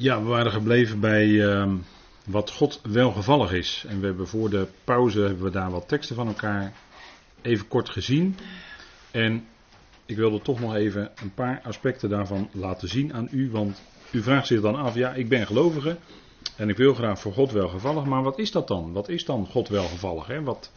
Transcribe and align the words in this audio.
Ja, 0.00 0.22
we 0.22 0.28
waren 0.28 0.52
gebleven 0.52 1.00
bij 1.00 1.50
ehm, 1.50 1.76
wat 2.24 2.50
God 2.50 2.80
welgevallig 2.82 3.52
is. 3.52 3.84
En 3.88 4.00
we 4.00 4.06
hebben 4.06 4.28
voor 4.28 4.50
de 4.50 4.66
pauze 4.84 5.20
hebben 5.20 5.42
we 5.42 5.50
daar 5.50 5.70
wat 5.70 5.88
teksten 5.88 6.16
van 6.16 6.26
elkaar 6.26 6.72
even 7.42 7.68
kort 7.68 7.88
gezien. 7.88 8.36
En 9.10 9.46
ik 10.06 10.16
wilde 10.16 10.42
toch 10.42 10.60
nog 10.60 10.74
even 10.74 11.10
een 11.22 11.34
paar 11.34 11.60
aspecten 11.64 12.08
daarvan 12.08 12.48
laten 12.52 12.88
zien 12.88 13.14
aan 13.14 13.28
u. 13.30 13.50
Want 13.50 13.82
u 14.10 14.22
vraagt 14.22 14.46
zich 14.46 14.60
dan 14.60 14.76
af, 14.76 14.94
ja, 14.94 15.12
ik 15.12 15.28
ben 15.28 15.46
gelovige 15.46 15.96
en 16.56 16.68
ik 16.68 16.76
wil 16.76 16.94
graag 16.94 17.20
voor 17.20 17.32
God 17.32 17.52
welgevallig. 17.52 18.04
Maar 18.04 18.22
wat 18.22 18.38
is 18.38 18.50
dat 18.50 18.68
dan? 18.68 18.92
Wat 18.92 19.08
is 19.08 19.24
dan 19.24 19.46
God 19.46 19.68
welgevallig? 19.68 20.26
Hè? 20.26 20.42
Wat, 20.42 20.72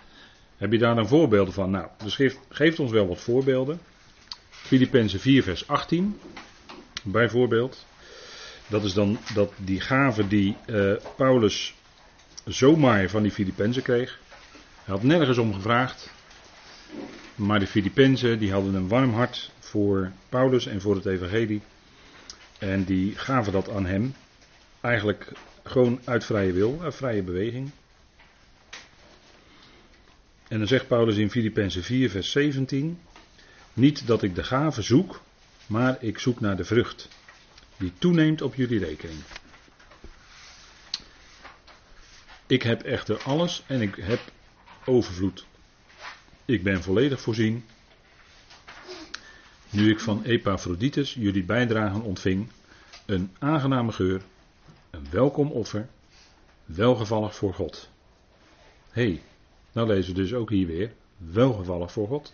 heb 0.58 0.72
je 0.72 0.78
daar 0.78 0.96
dan 0.96 1.08
voorbeelden 1.08 1.54
van? 1.54 1.70
Nou, 1.70 1.88
de 2.04 2.10
schrift 2.10 2.40
geeft 2.50 2.80
ons 2.80 2.92
wel 2.92 3.08
wat 3.08 3.22
voorbeelden. 3.22 3.80
Filippenzen 4.50 5.20
4 5.20 5.44
vers 5.44 5.68
18 5.68 6.20
bijvoorbeeld. 7.04 7.86
Dat 8.72 8.84
is 8.84 8.94
dan 8.94 9.18
dat 9.34 9.54
die 9.58 9.80
gave 9.80 10.28
die 10.28 10.58
uh, 10.66 10.94
Paulus 11.16 11.74
zomaar 12.46 13.10
van 13.10 13.24
die 13.24 13.32
Filippenzen 13.32 13.84
kreeg. 13.84 14.20
Hij 14.84 14.94
had 14.94 15.04
nergens 15.04 15.38
om 15.38 15.54
gevraagd. 15.54 16.10
Maar 17.36 17.60
de 17.60 17.68
Filippenzen 17.68 18.40
die 18.40 18.52
hadden 18.52 18.74
een 18.74 18.88
warm 18.88 19.14
hart 19.14 19.52
voor 19.60 20.12
Paulus 20.30 20.66
en 20.66 20.82
voor 20.82 20.96
het 20.96 21.06
evangelie. 21.06 21.62
En 22.60 22.84
die 22.84 23.16
gaven 23.16 23.52
dat 23.52 23.70
aan 23.70 23.86
hem. 23.86 24.16
Eigenlijk 24.82 25.32
gewoon 25.64 26.00
uit 26.04 26.26
vrije 26.26 26.52
wil, 26.52 26.80
uit 26.82 26.96
vrije 26.96 27.24
beweging. 27.24 27.72
En 30.48 30.58
dan 30.58 30.68
zegt 30.68 30.88
Paulus 30.88 31.18
in 31.18 31.32
Filippenzen 31.32 31.84
4 31.84 32.10
vers 32.10 32.32
17. 32.32 33.00
Niet 33.74 34.08
dat 34.08 34.24
ik 34.24 34.36
de 34.36 34.44
gave 34.44 34.82
zoek, 34.82 35.22
maar 35.68 35.98
ik 36.00 36.20
zoek 36.20 36.40
naar 36.40 36.56
de 36.58 36.66
vrucht 36.66 37.10
die 37.82 37.94
toeneemt 37.98 38.42
op 38.42 38.56
jullie 38.56 38.80
rekening. 38.80 39.20
Ik 42.48 42.64
heb 42.64 42.82
echter 42.82 43.24
alles 43.24 43.64
en 43.68 43.82
ik 43.82 43.96
heb 43.96 44.20
overvloed. 44.86 45.46
Ik 46.46 46.64
ben 46.64 46.84
volledig 46.84 47.22
voorzien. 47.22 47.66
Nu 49.70 49.90
ik 49.90 50.00
van 50.00 50.24
Epaphroditus 50.24 51.14
jullie 51.14 51.44
bijdragen 51.44 52.02
ontving, 52.02 52.48
een 53.06 53.32
aangename 53.40 53.92
geur, 53.92 54.22
een 54.90 55.08
welkom 55.10 55.52
offer, 55.52 55.88
welgevallig 56.66 57.36
voor 57.36 57.54
God. 57.54 57.90
Hé, 58.90 59.04
hey, 59.04 59.22
nou 59.72 59.88
lezen 59.88 60.14
we 60.16 60.22
dus 60.22 60.34
ook 60.34 60.50
hier 60.50 60.68
weer, 60.68 60.94
welgevallig 61.18 61.92
voor 61.92 62.08
God. 62.08 62.34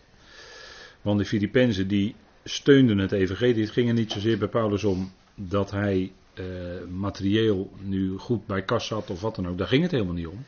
Want 1.01 1.19
de 1.19 1.25
Filippenzen 1.25 1.87
die 1.87 2.15
steunden 2.43 2.97
het 2.97 3.11
evangelie. 3.11 3.63
Het 3.63 3.71
ging 3.71 3.87
er 3.87 3.93
niet 3.93 4.11
zozeer 4.11 4.37
bij 4.37 4.47
Paulus 4.47 4.83
om 4.83 5.13
dat 5.39 5.71
hij 5.71 6.11
uh, 6.33 6.45
materieel 6.89 7.71
nu 7.79 8.17
goed 8.17 8.45
bij 8.45 8.61
kas 8.61 8.87
zat 8.87 9.09
of 9.09 9.21
wat 9.21 9.35
dan 9.35 9.47
ook. 9.47 9.57
Daar 9.57 9.67
ging 9.67 9.81
het 9.81 9.91
helemaal 9.91 10.13
niet 10.13 10.27
om. 10.27 10.45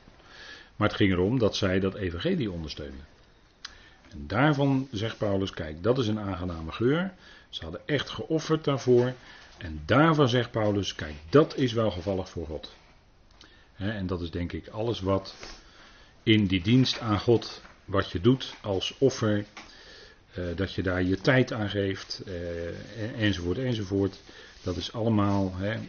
Maar 0.75 0.87
het 0.87 0.97
ging 0.97 1.11
erom 1.11 1.39
dat 1.39 1.55
zij 1.55 1.79
dat 1.79 1.95
evangelie 1.95 2.51
ondersteunden. 2.51 3.05
En 4.09 4.23
daarvan 4.27 4.87
zegt 4.91 5.17
Paulus, 5.17 5.51
kijk, 5.51 5.83
dat 5.83 5.97
is 5.97 6.07
een 6.07 6.19
aangename 6.19 6.71
geur. 6.71 7.13
Ze 7.49 7.63
hadden 7.63 7.81
echt 7.85 8.09
geofferd 8.09 8.63
daarvoor. 8.63 9.13
En 9.57 9.81
daarvan 9.85 10.29
zegt 10.29 10.51
Paulus, 10.51 10.95
kijk, 10.95 11.15
dat 11.29 11.57
is 11.57 11.73
wel 11.73 11.91
gevallig 11.91 12.29
voor 12.29 12.45
God. 12.45 12.75
en 13.75 14.07
dat 14.07 14.21
is 14.21 14.31
denk 14.31 14.51
ik 14.51 14.67
alles 14.67 14.99
wat 14.99 15.35
in 16.23 16.45
die 16.45 16.61
dienst 16.61 16.99
aan 16.99 17.19
God, 17.19 17.61
wat 17.85 18.11
je 18.11 18.21
doet 18.21 18.53
als 18.61 18.95
offer, 18.97 19.45
uh, 20.37 20.45
dat 20.55 20.73
je 20.73 20.83
daar 20.83 21.03
je 21.03 21.21
tijd 21.21 21.53
aan 21.53 21.69
geeft, 21.69 22.21
uh, 22.27 23.21
enzovoort, 23.21 23.57
enzovoort. 23.57 24.19
Dat 24.63 24.75
is 24.75 24.93
allemaal, 24.93 25.55
hè, 25.55 25.71
eh, 25.71 25.79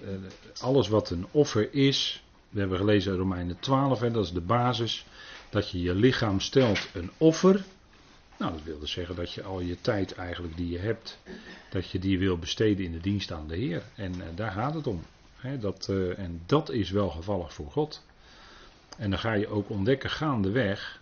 alles 0.61 0.89
wat 0.89 1.11
een 1.11 1.27
offer 1.31 1.75
is. 1.75 2.23
We 2.49 2.61
hebben 2.61 2.79
gelezen 2.79 3.13
in 3.13 3.19
Romeinen 3.19 3.61
12, 3.61 4.01
hè, 4.01 4.11
dat 4.11 4.25
is 4.25 4.33
de 4.33 4.41
basis. 4.41 5.07
Dat 5.49 5.71
je 5.71 5.83
je 5.83 5.95
lichaam 5.95 6.41
stelt 6.41 6.89
een 6.93 7.11
offer. 7.17 7.65
Nou, 8.39 8.53
dat 8.53 8.63
wil 8.63 8.79
dus 8.79 8.91
zeggen 8.91 9.17
dat 9.17 9.33
je 9.33 9.43
al 9.43 9.61
je 9.61 9.81
tijd 9.81 10.15
eigenlijk 10.15 10.57
die 10.57 10.69
je 10.69 10.79
hebt, 10.79 11.19
dat 11.71 11.91
je 11.91 11.99
die 11.99 12.19
wil 12.19 12.39
besteden 12.39 12.85
in 12.85 12.93
de 12.93 13.01
dienst 13.01 13.33
aan 13.33 13.49
de 13.49 13.57
Heer. 13.57 13.83
En 13.95 14.15
uh, 14.15 14.25
daar 14.35 14.51
gaat 14.51 14.75
het 14.75 14.87
om. 14.87 15.03
Hè, 15.37 15.59
dat, 15.59 15.87
uh, 15.91 16.19
en 16.19 16.43
dat 16.47 16.71
is 16.71 16.91
wel 16.91 17.11
gevallig 17.11 17.55
voor 17.55 17.71
God. 17.71 18.03
En 18.97 19.11
dan 19.11 19.19
ga 19.19 19.33
je 19.33 19.49
ook 19.49 19.71
ontdekken 19.71 20.11
gaandeweg, 20.11 21.00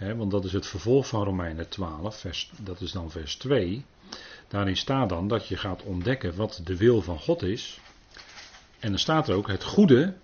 want 0.00 0.30
dat 0.30 0.44
is 0.44 0.52
het 0.52 0.66
vervolg 0.66 1.06
van 1.06 1.24
Romeinen 1.24 1.68
12, 1.68 2.16
vers, 2.16 2.50
dat 2.56 2.80
is 2.80 2.92
dan 2.92 3.10
vers 3.10 3.36
2. 3.36 3.84
Daarin 4.48 4.76
staat 4.76 5.08
dan 5.08 5.28
dat 5.28 5.48
je 5.48 5.56
gaat 5.56 5.82
ontdekken 5.82 6.36
wat 6.36 6.60
de 6.64 6.76
wil 6.76 7.02
van 7.02 7.18
God 7.18 7.42
is. 7.42 7.80
En 8.78 8.88
dan 8.90 8.98
staat 8.98 9.28
er 9.28 9.34
ook 9.34 9.48
het 9.48 9.64
goede. 9.64 10.14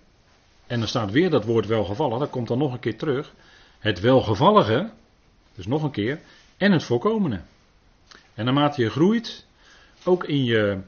En 0.67 0.79
dan 0.79 0.87
staat 0.87 1.11
weer 1.11 1.29
dat 1.29 1.45
woord 1.45 1.65
welgevallig. 1.65 2.19
Dat 2.19 2.29
komt 2.29 2.47
dan 2.47 2.57
nog 2.57 2.73
een 2.73 2.79
keer 2.79 2.97
terug. 2.97 3.33
Het 3.79 3.99
welgevallige. 3.99 4.91
Dus 5.55 5.67
nog 5.67 5.83
een 5.83 5.91
keer. 5.91 6.19
En 6.57 6.71
het 6.71 6.83
voorkomende. 6.83 7.41
En 8.33 8.45
naarmate 8.45 8.81
je 8.81 8.89
groeit. 8.89 9.45
Ook 10.03 10.23
in 10.23 10.43
je 10.43 10.79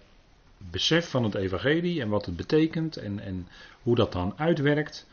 besef 0.57 1.09
van 1.09 1.23
het 1.23 1.35
evangelie. 1.35 2.01
En 2.01 2.09
wat 2.09 2.25
het 2.25 2.35
betekent. 2.35 2.97
En, 2.97 3.19
en 3.19 3.47
hoe 3.83 3.95
dat 3.95 4.11
dan 4.11 4.33
uitwerkt. 4.37 5.07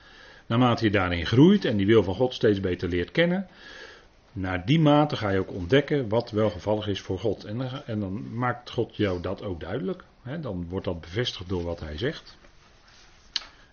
Naarmate 0.46 0.84
je 0.84 0.90
daarin 0.90 1.26
groeit. 1.26 1.64
En 1.64 1.76
die 1.76 1.86
wil 1.86 2.02
van 2.02 2.14
God 2.14 2.34
steeds 2.34 2.60
beter 2.60 2.88
leert 2.88 3.10
kennen 3.10 3.48
naar 4.36 4.66
die 4.66 4.80
mate 4.80 5.16
ga 5.16 5.28
je 5.28 5.38
ook 5.38 5.52
ontdekken 5.52 6.08
wat 6.08 6.30
wel 6.30 6.50
gevallig 6.50 6.86
is 6.86 7.00
voor 7.00 7.18
God. 7.18 7.44
En, 7.44 7.58
dan, 7.58 7.82
en 7.86 8.00
dan 8.00 8.34
maakt 8.34 8.70
God 8.70 8.96
jou 8.96 9.20
dat 9.20 9.42
ook 9.42 9.60
duidelijk. 9.60 10.04
dan 10.40 10.66
wordt 10.68 10.84
dat 10.84 11.00
bevestigd 11.00 11.48
door 11.48 11.64
wat 11.64 11.80
hij 11.80 11.98
zegt. 11.98 12.36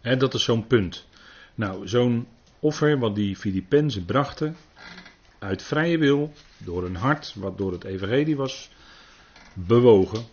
dat 0.02 0.34
is 0.34 0.44
zo'n 0.44 0.68
punt. 0.68 1.08
Nou, 1.56 1.88
zo'n 1.88 2.28
offer 2.60 3.00
wat 3.00 3.16
die 3.16 3.36
Filippenzen 3.36 4.06
brachten, 4.06 4.56
uit 5.40 5.64
vrije 5.64 5.98
wil, 5.98 6.34
door 6.58 6.86
een 6.86 6.96
hart 6.96 7.34
wat 7.36 7.58
door 7.58 7.72
het 7.72 7.84
evangelie 7.84 8.36
was 8.36 8.70
bewogen, 9.54 10.26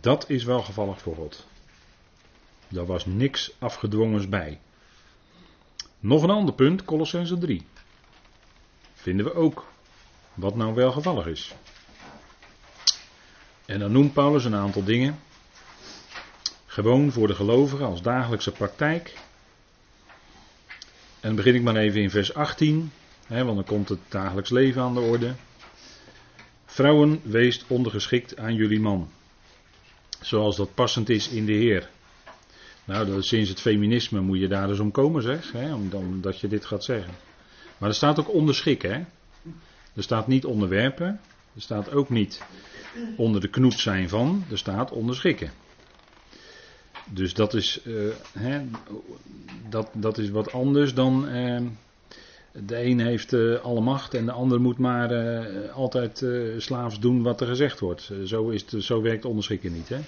dat 0.00 0.30
is 0.30 0.44
wel 0.44 0.62
gevallig 0.62 1.00
voor 1.00 1.14
God. 1.14 1.46
Daar 2.68 2.86
was 2.86 3.06
niks 3.06 3.52
afgedwongens 3.58 4.28
bij. 4.28 4.60
Nog 6.00 6.22
een 6.22 6.30
ander 6.30 6.54
punt, 6.54 6.84
Colossense 6.84 7.38
3 7.38 7.66
vinden 8.94 9.26
we 9.26 9.34
ook 9.34 9.66
wat 10.34 10.56
nou 10.56 10.74
wel 10.74 10.92
gevallig 10.92 11.26
is. 11.26 11.54
En 13.66 13.78
dan 13.78 13.92
noemt 13.92 14.12
Paulus 14.12 14.44
een 14.44 14.54
aantal 14.54 14.84
dingen. 14.84 15.18
Gewoon 16.66 17.12
voor 17.12 17.26
de 17.26 17.34
gelovigen 17.34 17.86
als 17.86 18.02
dagelijkse 18.02 18.52
praktijk. 18.52 19.14
En 21.20 21.28
dan 21.28 21.34
begin 21.34 21.54
ik 21.54 21.62
maar 21.62 21.76
even 21.76 22.00
in 22.00 22.10
vers 22.10 22.34
18, 22.34 22.92
hè, 23.26 23.44
want 23.44 23.56
dan 23.56 23.64
komt 23.64 23.88
het 23.88 24.00
dagelijks 24.08 24.50
leven 24.50 24.82
aan 24.82 24.94
de 24.94 25.00
orde. 25.00 25.34
Vrouwen, 26.66 27.20
weest 27.22 27.64
ondergeschikt 27.66 28.38
aan 28.38 28.54
jullie 28.54 28.80
man. 28.80 29.10
Zoals 30.20 30.56
dat 30.56 30.74
passend 30.74 31.08
is 31.08 31.28
in 31.28 31.46
de 31.46 31.52
Heer. 31.52 31.90
Nou, 32.84 33.22
sinds 33.22 33.48
het 33.48 33.60
feminisme 33.60 34.20
moet 34.20 34.38
je 34.38 34.48
daar 34.48 34.66
dus 34.66 34.78
om 34.78 34.90
komen, 34.90 35.22
zeg. 35.22 35.52
Hè, 35.52 35.74
omdat 35.74 36.40
je 36.40 36.48
dit 36.48 36.64
gaat 36.64 36.84
zeggen. 36.84 37.14
Maar 37.78 37.88
er 37.88 37.94
staat 37.94 38.18
ook 38.18 38.32
onderschikken. 38.32 38.90
Hè? 38.90 39.04
Er 39.94 40.02
staat 40.02 40.26
niet 40.26 40.44
onderwerpen. 40.44 41.20
Er 41.54 41.62
staat 41.62 41.92
ook 41.92 42.08
niet 42.08 42.42
onder 43.16 43.40
de 43.40 43.48
knoet 43.48 43.78
zijn 43.78 44.08
van. 44.08 44.44
Er 44.50 44.58
staat 44.58 44.90
onderschikken. 44.90 45.50
Dus 47.10 47.34
dat 47.34 47.54
is, 47.54 47.80
uh, 47.84 48.12
hè, 48.38 48.60
dat, 49.68 49.88
dat 49.92 50.18
is 50.18 50.30
wat 50.30 50.52
anders 50.52 50.94
dan. 50.94 51.28
Uh, 51.28 51.60
de 52.52 52.84
een 52.84 53.00
heeft 53.00 53.32
uh, 53.32 53.60
alle 53.60 53.80
macht 53.80 54.14
en 54.14 54.24
de 54.24 54.32
ander 54.32 54.60
moet 54.60 54.78
maar 54.78 55.12
altijd 55.70 56.24
slaafs 56.56 57.00
doen 57.00 57.22
wat 57.22 57.40
er 57.40 57.46
gezegd 57.46 57.80
wordt. 57.80 58.10
zo, 58.24 58.48
is 58.48 58.64
het, 58.70 58.84
zo 58.84 59.02
werkt 59.02 59.24
onderschikken 59.24 59.72
niet. 59.72 59.88
Hè? 59.88 59.98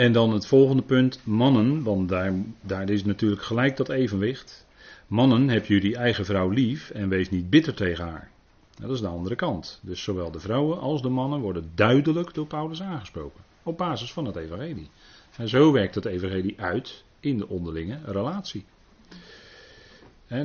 En 0.00 0.12
dan 0.12 0.32
het 0.32 0.46
volgende 0.46 0.82
punt, 0.82 1.20
mannen, 1.24 1.82
want 1.82 2.08
daar, 2.08 2.32
daar 2.60 2.90
is 2.90 3.04
natuurlijk 3.04 3.42
gelijk 3.42 3.76
dat 3.76 3.88
evenwicht. 3.88 4.66
Mannen, 5.06 5.48
heb 5.48 5.66
jullie 5.66 5.96
eigen 5.96 6.24
vrouw 6.24 6.48
lief 6.48 6.90
en 6.90 7.08
wees 7.08 7.30
niet 7.30 7.50
bitter 7.50 7.74
tegen 7.74 8.04
haar. 8.04 8.30
Dat 8.78 8.90
is 8.90 9.00
de 9.00 9.06
andere 9.06 9.34
kant. 9.34 9.80
Dus 9.82 10.02
zowel 10.02 10.30
de 10.30 10.40
vrouwen 10.40 10.78
als 10.80 11.02
de 11.02 11.08
mannen 11.08 11.40
worden 11.40 11.70
duidelijk 11.74 12.34
door 12.34 12.46
Paulus 12.46 12.82
aangesproken. 12.82 13.40
Op 13.62 13.78
basis 13.78 14.12
van 14.12 14.24
het 14.24 14.36
evangelie. 14.36 14.88
En 15.36 15.48
zo 15.48 15.72
werkt 15.72 15.94
het 15.94 16.04
evangelie 16.04 16.60
uit 16.60 17.04
in 17.20 17.38
de 17.38 17.48
onderlinge 17.48 17.98
relatie. 18.04 18.64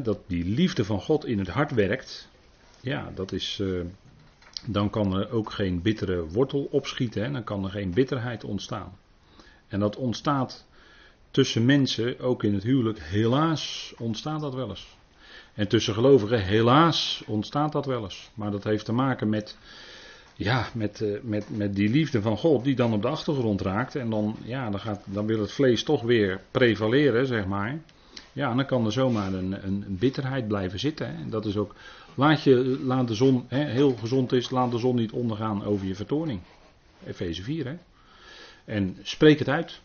dat 0.04 0.20
die 0.28 0.46
liefde 0.46 0.86
van 0.86 1.02
God 1.02 1.26
in 1.26 1.40
het 1.40 1.50
hart 1.50 1.72
werkt. 1.72 2.30
Ja, 2.82 3.12
dat 3.16 3.32
is. 3.32 3.60
Uh, 3.62 3.82
dan 4.68 4.90
kan 4.90 5.18
er 5.18 5.32
ook 5.32 5.52
geen 5.52 5.82
bittere 5.82 6.28
wortel 6.28 6.68
opschieten. 6.72 7.34
Dan 7.34 7.44
kan 7.44 7.64
er 7.64 7.72
geen 7.72 7.94
bitterheid 7.94 8.44
ontstaan. 8.44 8.94
En 9.68 9.80
dat 9.80 9.96
ontstaat 9.96 10.66
tussen 11.32 11.66
mensen, 11.66 12.20
ook 12.20 12.44
in 12.44 12.54
het 12.54 12.64
huwelijk, 12.64 13.00
helaas 13.00 13.94
ontstaat 13.98 14.42
dat 14.42 14.54
wel 14.54 14.70
eens. 14.70 14.98
En 15.54 15.68
tussen 15.68 15.94
gelovigen, 15.94 16.44
helaas 16.44 17.24
ontstaat 17.26 17.72
dat 17.72 17.86
wel 17.86 18.04
eens. 18.04 18.30
Maar 18.34 18.52
dat 18.52 18.64
heeft 18.64 18.86
te 18.86 18.94
maken 18.94 19.30
met 19.30 19.58
ja, 20.36 20.68
met, 20.74 21.02
eh, 21.02 21.22
met, 21.22 21.58
met 21.58 21.76
die 21.76 21.90
liefde 21.90 22.22
van 22.22 22.38
God 22.38 22.64
die 22.64 22.76
dan 22.76 22.94
op 22.94 23.02
de 23.02 23.08
achtergrond 23.08 23.62
raakt. 23.62 23.96
En 23.96 24.10
dan, 24.10 24.36
ja, 24.44 24.70
dan, 24.70 24.80
gaat, 24.80 25.02
dan 25.06 25.26
wil 25.26 25.40
het 25.40 25.52
vlees 25.52 25.84
toch 25.84 26.02
weer 26.02 26.42
prevaleren, 26.52 27.28
zeg 27.28 27.46
maar. 27.46 27.80
Ja, 28.34 28.54
dan 28.54 28.66
kan 28.66 28.86
er 28.86 28.92
zomaar 28.92 29.34
een, 29.34 29.66
een, 29.66 29.86
bitterheid 29.88 30.48
blijven 30.48 30.80
zitten. 30.80 31.08
En 31.08 31.30
dat 31.30 31.46
is 31.46 31.58
ook, 31.58 31.76
laat, 32.16 32.44
je, 32.44 32.80
laat 32.84 33.08
de 33.08 33.14
zon, 33.14 33.46
hè, 33.48 33.66
heel 33.66 33.96
gezond 33.96 34.32
is, 34.32 34.50
laat 34.50 34.72
de 34.72 34.78
zon 34.78 34.96
niet 34.96 35.12
ondergaan 35.12 35.64
over 35.66 35.88
je 35.88 35.96
vertoning. 35.96 36.40
Efeze 37.06 37.44
4, 37.44 37.66
hè. 37.66 37.76
En 38.66 38.98
spreek 39.02 39.40
het 39.40 39.50
uit. 39.50 39.82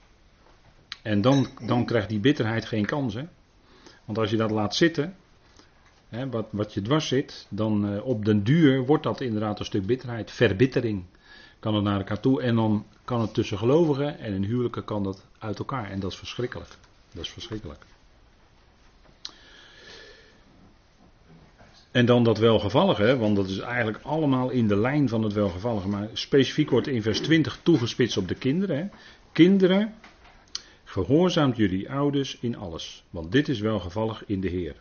En 1.03 1.21
dan, 1.21 1.47
dan 1.67 1.85
krijgt 1.85 2.09
die 2.09 2.21
bitterheid 2.21 2.65
geen 2.65 2.87
kans, 2.87 3.15
hè. 3.15 3.25
Want 4.05 4.19
als 4.19 4.31
je 4.31 4.37
dat 4.37 4.51
laat 4.51 4.75
zitten, 4.75 5.17
hè, 6.09 6.29
wat, 6.29 6.47
wat 6.51 6.75
je 6.75 6.83
dwars 6.83 7.09
zit, 7.09 7.47
dan 7.49 7.93
uh, 7.93 8.07
op 8.07 8.25
den 8.25 8.45
duur 8.45 8.87
wordt 8.87 9.03
dat 9.03 9.21
inderdaad 9.21 9.59
een 9.59 9.65
stuk 9.65 9.87
bitterheid, 9.87 10.31
verbittering. 10.31 11.05
Kan 11.59 11.75
het 11.75 11.85
naar 11.85 11.99
elkaar 11.99 12.21
toe 12.21 12.43
en 12.43 12.55
dan 12.55 12.87
kan 13.05 13.21
het 13.21 13.35
tussen 13.35 13.59
gelovigen 13.59 14.19
en 14.19 14.33
in 14.33 14.45
huwelijken 14.45 14.85
kan 14.85 15.03
dat 15.03 15.27
uit 15.39 15.59
elkaar. 15.59 15.91
En 15.91 16.01
dat 16.01 16.11
is 16.11 16.19
verschrikkelijk. 16.19 16.71
Dat 17.13 17.25
is 17.25 17.31
verschrikkelijk. 17.31 17.85
En 21.91 22.07
dan 22.07 22.25
dat 22.25 22.39
welgevallige, 22.39 23.17
want 23.17 23.37
dat 23.37 23.49
is 23.49 23.59
eigenlijk 23.59 24.05
allemaal 24.05 24.51
in 24.51 24.69
de 24.69 24.77
lijn 24.77 25.09
van 25.09 25.23
het 25.23 25.33
welgevallige. 25.33 25.89
Maar 25.89 26.09
specifiek 26.13 26.71
wordt 26.71 26.87
in 26.87 27.03
vers 27.03 27.21
20 27.21 27.61
toegespitst 27.63 28.17
op 28.17 28.29
de 28.29 28.35
kinderen. 28.35 28.93
Kinderen, 29.33 29.95
gehoorzaamt 30.85 31.57
jullie 31.57 31.91
ouders 31.91 32.39
in 32.41 32.57
alles, 32.57 33.05
want 33.11 33.33
dit 33.33 33.49
is 33.49 33.61
welgevallig 33.61 34.23
in 34.27 34.41
de 34.41 34.49
Heer. 34.49 34.75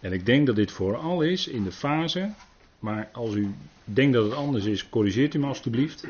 En 0.00 0.12
ik 0.12 0.26
denk 0.26 0.46
dat 0.46 0.56
dit 0.56 0.70
vooral 0.70 1.22
is 1.22 1.48
in 1.48 1.64
de 1.64 1.72
fase, 1.72 2.30
maar 2.78 3.08
als 3.12 3.34
u 3.34 3.54
denkt 3.84 4.12
dat 4.12 4.24
het 4.24 4.34
anders 4.34 4.64
is, 4.64 4.88
corrigeert 4.88 5.34
u 5.34 5.38
me 5.38 5.46
alstublieft. 5.46 6.06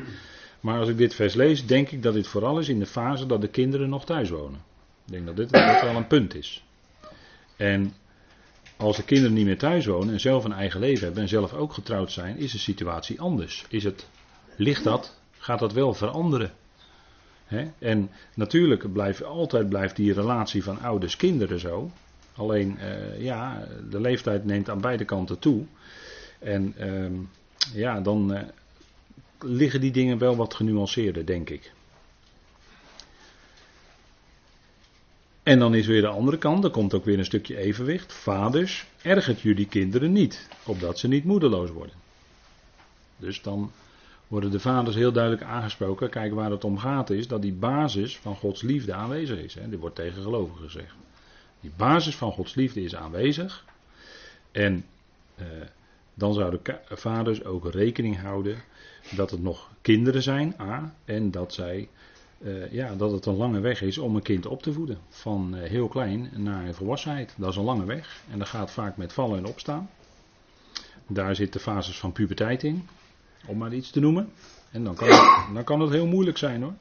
Maar 0.59 0.79
als 0.79 0.89
ik 0.89 0.97
dit 0.97 1.15
vers 1.15 1.33
lees, 1.33 1.65
denk 1.65 1.89
ik 1.89 2.03
dat 2.03 2.13
dit 2.13 2.27
vooral 2.27 2.59
is 2.59 2.69
in 2.69 2.79
de 2.79 2.85
fase 2.85 3.25
dat 3.25 3.41
de 3.41 3.47
kinderen 3.47 3.89
nog 3.89 4.05
thuis 4.05 4.29
wonen. 4.29 4.59
Ik 5.05 5.11
denk 5.11 5.25
dat 5.25 5.35
dit 5.35 5.51
wel 5.81 5.95
een 5.95 6.07
punt 6.07 6.35
is. 6.35 6.63
En 7.57 7.93
als 8.77 8.97
de 8.97 9.03
kinderen 9.03 9.33
niet 9.33 9.45
meer 9.45 9.57
thuis 9.57 9.85
wonen 9.85 10.13
en 10.13 10.19
zelf 10.19 10.43
een 10.43 10.53
eigen 10.53 10.79
leven 10.79 11.05
hebben 11.05 11.23
en 11.23 11.29
zelf 11.29 11.53
ook 11.53 11.73
getrouwd 11.73 12.11
zijn, 12.11 12.37
is 12.37 12.51
de 12.51 12.57
situatie 12.57 13.21
anders. 13.21 13.65
Is 13.69 13.83
het, 13.83 14.07
ligt 14.55 14.83
dat, 14.83 15.19
gaat 15.37 15.59
dat 15.59 15.73
wel 15.73 15.93
veranderen? 15.93 16.51
En 17.79 18.09
natuurlijk 18.35 18.93
blijft 18.93 19.23
altijd 19.23 19.69
blijft 19.69 19.95
die 19.95 20.13
relatie 20.13 20.63
van 20.63 20.81
ouders-kinderen 20.81 21.59
zo. 21.59 21.91
Alleen, 22.35 22.77
uh, 22.79 23.21
ja, 23.21 23.67
de 23.89 24.01
leeftijd 24.01 24.45
neemt 24.45 24.69
aan 24.69 24.81
beide 24.81 25.05
kanten 25.05 25.39
toe. 25.39 25.65
En 26.39 26.75
uh, 26.79 27.19
ja, 27.73 28.01
dan 28.01 28.33
uh, 28.33 28.41
liggen 29.39 29.81
die 29.81 29.91
dingen 29.91 30.17
wel 30.17 30.35
wat 30.35 30.53
genuanceerder, 30.53 31.25
denk 31.25 31.49
ik. 31.49 31.71
En 35.43 35.59
dan 35.59 35.75
is 35.75 35.87
weer 35.87 36.01
de 36.01 36.07
andere 36.07 36.37
kant, 36.37 36.63
er 36.63 36.69
komt 36.69 36.93
ook 36.93 37.05
weer 37.05 37.17
een 37.17 37.25
stukje 37.25 37.57
evenwicht. 37.57 38.13
Vaders, 38.13 38.85
ergert 39.01 39.41
jullie 39.41 39.67
kinderen 39.67 40.11
niet, 40.11 40.47
opdat 40.65 40.99
ze 40.99 41.07
niet 41.07 41.23
moedeloos 41.23 41.69
worden. 41.69 41.95
Dus 43.17 43.41
dan 43.41 43.71
worden 44.27 44.51
de 44.51 44.59
vaders 44.59 44.95
heel 44.95 45.11
duidelijk 45.11 45.43
aangesproken. 45.43 46.09
Kijk, 46.09 46.33
waar 46.33 46.51
het 46.51 46.63
om 46.63 46.77
gaat 46.77 47.09
is 47.09 47.27
dat 47.27 47.41
die 47.41 47.53
basis 47.53 48.17
van 48.17 48.35
Gods 48.35 48.61
liefde 48.61 48.93
aanwezig 48.93 49.39
is. 49.39 49.53
Hè. 49.53 49.69
Dit 49.69 49.79
wordt 49.79 49.95
tegen 49.95 50.21
gelovigen 50.21 50.63
gezegd. 50.63 50.95
Die 51.59 51.71
basis 51.77 52.15
van 52.15 52.31
Gods 52.31 52.55
liefde 52.55 52.81
is 52.81 52.95
aanwezig. 52.95 53.65
En 54.51 54.85
eh, 55.35 55.45
dan 56.13 56.33
zouden 56.33 56.59
vaders 56.89 57.43
ook 57.43 57.71
rekening 57.71 58.19
houden 58.19 58.63
dat 59.15 59.31
het 59.31 59.41
nog 59.41 59.69
kinderen 59.81 60.23
zijn, 60.23 60.55
A, 60.59 60.93
en 61.05 61.31
dat 61.31 61.53
zij 61.53 61.89
uh, 62.43 62.71
ja, 62.71 62.95
dat 62.95 63.11
het 63.11 63.25
een 63.25 63.35
lange 63.35 63.59
weg 63.59 63.81
is 63.81 63.97
om 63.97 64.15
een 64.15 64.21
kind 64.21 64.45
op 64.45 64.61
te 64.61 64.73
voeden. 64.73 64.97
Van 65.09 65.55
uh, 65.55 65.63
heel 65.63 65.87
klein 65.87 66.29
naar 66.35 66.73
volwassenheid. 66.73 67.33
Dat 67.37 67.49
is 67.49 67.55
een 67.55 67.63
lange 67.63 67.85
weg. 67.85 68.21
En 68.31 68.39
dat 68.39 68.47
gaat 68.47 68.71
vaak 68.71 68.97
met 68.97 69.13
vallen 69.13 69.37
en 69.37 69.45
opstaan. 69.45 69.89
Daar 71.07 71.35
zit 71.35 71.53
de 71.53 71.59
fases 71.59 71.99
van 71.99 72.11
puberteit 72.11 72.63
in. 72.63 72.87
Om 73.45 73.57
maar 73.57 73.73
iets 73.73 73.89
te 73.89 73.99
noemen. 73.99 74.31
En 74.71 74.83
dan 74.83 74.95
kan 74.95 75.07
het, 75.07 75.53
dan 75.53 75.63
kan 75.63 75.91
heel 75.91 76.07
moeilijk 76.07 76.37
zijn 76.37 76.61
hoor. 76.61 76.73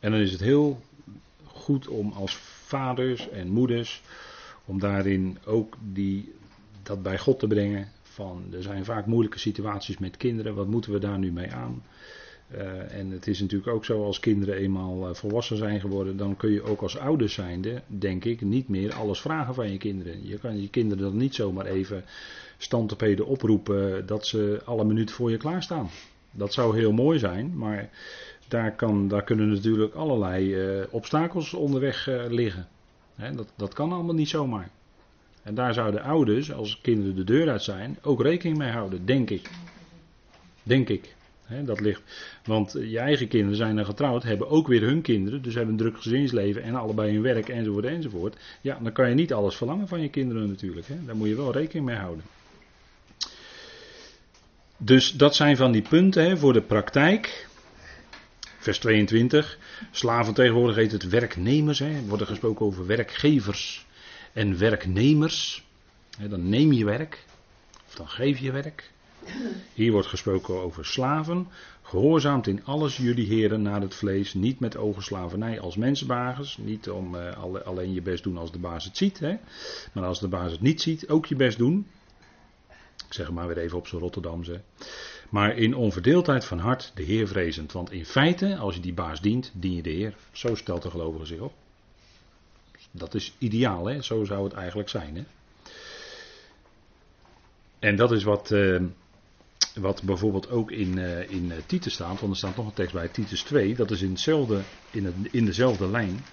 En 0.00 0.10
dan 0.10 0.20
is 0.20 0.32
het 0.32 0.40
heel 0.40 0.80
goed 1.44 1.88
om 1.88 2.12
als 2.12 2.36
vaders 2.36 3.28
en 3.28 3.48
moeders. 3.48 4.02
Om 4.64 4.78
daarin 4.78 5.38
ook 5.44 5.76
die, 5.92 6.34
dat 6.82 7.02
bij 7.02 7.18
God 7.18 7.38
te 7.38 7.46
brengen. 7.46 7.88
Van 8.02 8.44
er 8.52 8.62
zijn 8.62 8.84
vaak 8.84 9.06
moeilijke 9.06 9.38
situaties 9.38 9.98
met 9.98 10.16
kinderen. 10.16 10.54
Wat 10.54 10.66
moeten 10.66 10.92
we 10.92 10.98
daar 10.98 11.18
nu 11.18 11.32
mee 11.32 11.52
aan? 11.52 11.82
Uh, 12.54 12.98
en 12.98 13.10
het 13.10 13.26
is 13.26 13.40
natuurlijk 13.40 13.70
ook 13.70 13.84
zo, 13.84 14.04
als 14.04 14.20
kinderen 14.20 14.54
eenmaal 14.54 15.08
uh, 15.08 15.14
volwassen 15.14 15.56
zijn 15.56 15.80
geworden, 15.80 16.16
dan 16.16 16.36
kun 16.36 16.52
je 16.52 16.62
ook 16.62 16.82
als 16.82 16.98
ouders 16.98 17.34
zijnde, 17.34 17.82
denk 17.86 18.24
ik, 18.24 18.40
niet 18.40 18.68
meer 18.68 18.94
alles 18.94 19.20
vragen 19.20 19.54
van 19.54 19.70
je 19.70 19.78
kinderen. 19.78 20.26
Je 20.26 20.38
kan 20.38 20.60
je 20.60 20.68
kinderen 20.68 21.04
dan 21.04 21.16
niet 21.16 21.34
zomaar 21.34 21.66
even 21.66 22.04
standtepeden 22.58 23.26
oproepen 23.26 24.06
dat 24.06 24.26
ze 24.26 24.60
alle 24.64 24.84
minuten 24.84 25.14
voor 25.14 25.30
je 25.30 25.36
klaarstaan. 25.36 25.90
Dat 26.30 26.52
zou 26.52 26.78
heel 26.78 26.92
mooi 26.92 27.18
zijn, 27.18 27.56
maar 27.56 27.90
daar, 28.48 28.74
kan, 28.74 29.08
daar 29.08 29.24
kunnen 29.24 29.48
natuurlijk 29.48 29.94
allerlei 29.94 30.54
uh, 30.54 30.84
obstakels 30.90 31.54
onderweg 31.54 32.06
liggen. 32.28 32.68
Dat, 33.34 33.52
dat 33.56 33.74
kan 33.74 33.92
allemaal 33.92 34.14
niet 34.14 34.28
zomaar. 34.28 34.70
En 35.42 35.54
daar 35.54 35.74
zouden 35.74 36.02
ouders, 36.02 36.52
als 36.52 36.80
kinderen 36.80 37.16
de 37.16 37.24
deur 37.24 37.50
uit 37.50 37.62
zijn, 37.62 37.98
ook 38.02 38.22
rekening 38.22 38.58
mee 38.58 38.70
houden, 38.70 39.06
denk 39.06 39.30
ik. 39.30 39.50
Denk 40.62 40.88
ik 40.88 41.18
dat 41.64 41.80
ligt, 41.80 42.02
want 42.44 42.72
je 42.72 42.98
eigen 42.98 43.28
kinderen 43.28 43.56
zijn 43.56 43.76
dan 43.76 43.84
getrouwd, 43.84 44.22
hebben 44.22 44.48
ook 44.48 44.68
weer 44.68 44.82
hun 44.82 45.02
kinderen, 45.02 45.42
dus 45.42 45.54
hebben 45.54 45.72
een 45.72 45.80
druk 45.80 46.02
gezinsleven 46.02 46.62
en 46.62 46.74
allebei 46.74 47.12
hun 47.12 47.22
werk 47.22 47.48
enzovoort 47.48 47.84
enzovoort. 47.84 48.36
Ja, 48.60 48.78
dan 48.82 48.92
kan 48.92 49.08
je 49.08 49.14
niet 49.14 49.32
alles 49.32 49.56
verlangen 49.56 49.88
van 49.88 50.00
je 50.00 50.08
kinderen 50.08 50.48
natuurlijk. 50.48 50.86
Daar 51.06 51.16
moet 51.16 51.28
je 51.28 51.36
wel 51.36 51.52
rekening 51.52 51.86
mee 51.86 51.96
houden. 51.96 52.24
Dus 54.76 55.12
dat 55.12 55.34
zijn 55.34 55.56
van 55.56 55.72
die 55.72 55.82
punten 55.82 56.38
voor 56.38 56.52
de 56.52 56.62
praktijk. 56.62 57.48
Vers 58.58 58.78
22. 58.78 59.58
Slaven 59.90 60.34
tegenwoordig 60.34 60.76
heet 60.76 60.92
het 60.92 61.08
werknemers. 61.08 61.80
Er 61.80 62.06
wordt 62.06 62.24
gesproken 62.24 62.66
over 62.66 62.86
werkgevers 62.86 63.86
en 64.32 64.58
werknemers. 64.58 65.64
dan 66.28 66.48
neem 66.48 66.72
je 66.72 66.84
werk. 66.84 67.24
Of 67.86 67.94
dan 67.94 68.08
geef 68.08 68.38
je 68.38 68.52
werk. 68.52 68.90
Hier 69.74 69.92
wordt 69.92 70.06
gesproken 70.06 70.54
over 70.54 70.84
slaven. 70.84 71.48
Gehoorzaamt 71.82 72.46
in 72.46 72.64
alles 72.64 72.96
jullie 72.96 73.26
heren 73.26 73.62
naar 73.62 73.80
het 73.80 73.94
vlees, 73.94 74.34
niet 74.34 74.60
met 74.60 74.76
ogenslavernij 74.76 75.60
als 75.60 75.76
mensenbagers. 75.76 76.56
Niet 76.56 76.90
om 76.90 77.14
uh, 77.14 77.64
alleen 77.64 77.92
je 77.92 78.02
best 78.02 78.22
doen 78.22 78.36
als 78.36 78.52
de 78.52 78.58
baas 78.58 78.84
het 78.84 78.96
ziet, 78.96 79.18
hè? 79.18 79.36
maar 79.92 80.04
als 80.04 80.20
de 80.20 80.28
baas 80.28 80.52
het 80.52 80.60
niet 80.60 80.80
ziet, 80.80 81.08
ook 81.08 81.26
je 81.26 81.36
best 81.36 81.58
doen. 81.58 81.86
Ik 83.06 83.16
zeg 83.16 83.30
maar 83.30 83.46
weer 83.46 83.58
even 83.58 83.78
op 83.78 83.86
zijn 83.86 84.00
Rotterdamse. 84.00 84.60
Maar 85.28 85.56
in 85.56 85.74
onverdeeldheid 85.74 86.44
van 86.44 86.58
hart 86.58 86.92
de 86.94 87.02
Heer 87.02 87.28
vrezend. 87.28 87.72
Want 87.72 87.92
in 87.92 88.06
feite, 88.06 88.56
als 88.56 88.74
je 88.74 88.80
die 88.80 88.94
baas 88.94 89.20
dient, 89.20 89.52
dien 89.54 89.74
je 89.74 89.82
de 89.82 89.90
Heer. 89.90 90.14
Zo 90.32 90.54
stelt 90.54 90.82
de 90.82 90.90
gelovige 90.90 91.26
zich 91.26 91.40
op. 91.40 91.52
Dat 92.90 93.14
is 93.14 93.34
ideaal, 93.38 93.86
hè? 93.86 94.02
zo 94.02 94.24
zou 94.24 94.44
het 94.44 94.52
eigenlijk 94.52 94.88
zijn. 94.88 95.16
Hè? 95.16 95.22
En 97.78 97.96
dat 97.96 98.12
is 98.12 98.24
wat. 98.24 98.50
Uh, 98.50 98.82
wat 99.74 100.02
bijvoorbeeld 100.02 100.50
ook 100.50 100.70
in, 100.70 100.98
uh, 100.98 101.30
in 101.30 101.44
uh, 101.44 101.56
Titus 101.66 101.92
staat, 101.92 102.20
want 102.20 102.32
er 102.32 102.38
staat 102.38 102.56
nog 102.56 102.66
een 102.66 102.72
tekst 102.72 102.94
bij, 102.94 103.08
Titus 103.08 103.42
2, 103.42 103.74
dat 103.74 103.90
is 103.90 104.02
in, 104.02 104.10
hetzelfde, 104.10 104.62
in, 104.90 105.04
het, 105.04 105.14
in 105.30 105.44
dezelfde 105.44 105.86
lijn. 105.86 106.24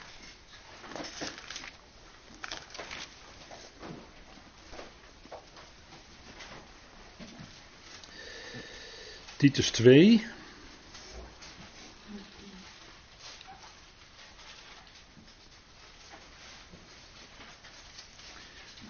Titus 9.37 9.69
2. 9.69 10.25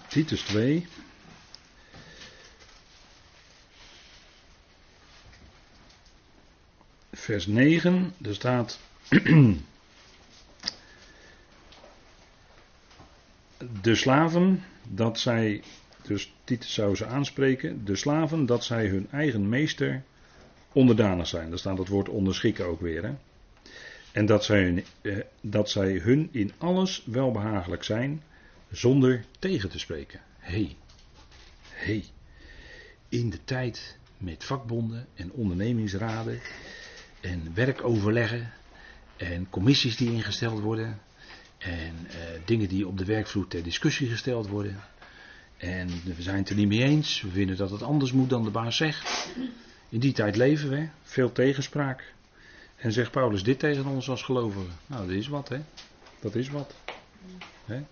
Titus 0.08 0.40
2. 0.42 0.86
Vers 7.28 7.46
9, 7.46 8.14
er 8.22 8.34
staat. 8.34 8.80
de 13.82 13.94
slaven, 13.94 14.62
dat 14.82 15.18
zij, 15.18 15.62
dus 16.02 16.32
Titus 16.44 16.74
zou 16.74 16.94
ze 16.94 17.06
aanspreken, 17.06 17.84
de 17.84 17.96
slaven, 17.96 18.46
dat 18.46 18.64
zij 18.64 18.86
hun 18.86 19.08
eigen 19.10 19.48
meester 19.48 20.02
onderdanig 20.72 21.26
zijn. 21.26 21.48
Daar 21.48 21.58
staat 21.58 21.78
het 21.78 21.88
woord 21.88 22.08
onderschikken 22.08 22.66
ook 22.66 22.80
weer. 22.80 23.04
Hè? 23.04 23.14
En 24.12 24.26
dat 24.26 24.44
zij, 24.44 24.62
hun, 24.62 24.84
eh, 25.02 25.16
dat 25.40 25.70
zij 25.70 25.92
hun 25.92 26.28
in 26.32 26.52
alles 26.58 27.02
welbehagelijk 27.06 27.84
zijn, 27.84 28.22
zonder 28.70 29.24
tegen 29.38 29.70
te 29.70 29.78
spreken. 29.78 30.20
Hé, 30.38 30.52
hey. 30.52 30.76
hey. 31.68 32.04
in 33.08 33.30
de 33.30 33.44
tijd 33.44 33.98
met 34.18 34.44
vakbonden 34.44 35.06
en 35.14 35.32
ondernemingsraden 35.32 36.40
en 37.20 37.54
werkoverleggen 37.54 38.52
en 39.16 39.46
commissies 39.50 39.96
die 39.96 40.12
ingesteld 40.12 40.60
worden 40.60 40.98
en 41.58 41.94
eh, 42.08 42.16
dingen 42.44 42.68
die 42.68 42.86
op 42.86 42.98
de 42.98 43.04
werkvloer 43.04 43.48
ter 43.48 43.62
discussie 43.62 44.08
gesteld 44.08 44.48
worden. 44.48 44.80
En 45.56 45.88
we 46.16 46.22
zijn 46.22 46.36
het 46.36 46.48
er 46.48 46.56
niet 46.56 46.68
mee 46.68 46.82
eens, 46.82 47.22
we 47.22 47.30
vinden 47.30 47.56
dat 47.56 47.70
het 47.70 47.82
anders 47.82 48.12
moet 48.12 48.30
dan 48.30 48.44
de 48.44 48.50
baas 48.50 48.76
zegt. 48.76 49.30
In 49.88 50.00
die 50.00 50.12
tijd 50.12 50.36
leven 50.36 50.70
we, 50.70 50.88
veel 51.02 51.32
tegenspraak. 51.32 52.12
En 52.76 52.92
zegt 52.92 53.10
Paulus 53.10 53.42
dit 53.42 53.58
tegen 53.58 53.86
ons 53.86 54.08
als 54.08 54.22
gelovigen? 54.22 54.72
Nou, 54.86 55.06
dat 55.06 55.16
is 55.16 55.28
wat, 55.28 55.48
hè? 55.48 55.58
Dat 56.20 56.34
is 56.34 56.48
wat. 56.48 56.74
Hè? 57.64 57.82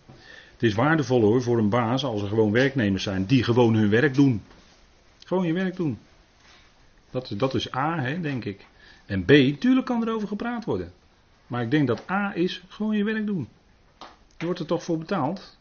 Het 0.52 0.62
is 0.62 0.75
waardevol 0.75 1.21
hoor 1.21 1.42
voor 1.42 1.59
een 1.59 1.68
baas 1.68 2.04
als 2.04 2.23
er 2.23 2.28
gewoon 2.28 2.52
werknemers 2.52 3.02
zijn 3.02 3.26
die 3.26 3.42
gewoon 3.42 3.75
hun 3.75 3.90
werk 3.90 4.14
doen. 4.14 4.42
Gewoon 5.25 5.47
je 5.47 5.52
werk 5.52 5.76
doen. 5.76 5.99
Dat, 7.11 7.33
dat 7.37 7.54
is 7.54 7.75
A, 7.75 8.00
hè, 8.00 8.21
denk 8.21 8.45
ik. 8.45 8.66
En 9.06 9.25
B, 9.25 9.60
tuurlijk 9.60 9.86
kan 9.86 10.06
er 10.06 10.14
over 10.14 10.28
gepraat 10.28 10.64
worden. 10.64 10.92
Maar 11.46 11.62
ik 11.62 11.70
denk 11.70 11.86
dat 11.86 12.10
A 12.10 12.34
is 12.34 12.62
gewoon 12.68 12.96
je 12.96 13.04
werk 13.04 13.26
doen. 13.26 13.48
Je 14.38 14.44
wordt 14.44 14.60
er 14.60 14.66
toch 14.66 14.84
voor 14.84 14.98
betaald. 14.98 15.58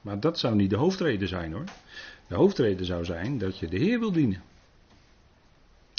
Maar 0.00 0.20
dat 0.20 0.38
zou 0.38 0.54
niet 0.54 0.70
de 0.70 0.76
hoofdreden 0.76 1.28
zijn 1.28 1.52
hoor. 1.52 1.64
De 2.26 2.34
hoofdreden 2.34 2.86
zou 2.86 3.04
zijn 3.04 3.38
dat 3.38 3.58
je 3.58 3.68
de 3.68 3.78
Heer 3.78 3.98
wil 3.98 4.12
dienen. 4.12 4.42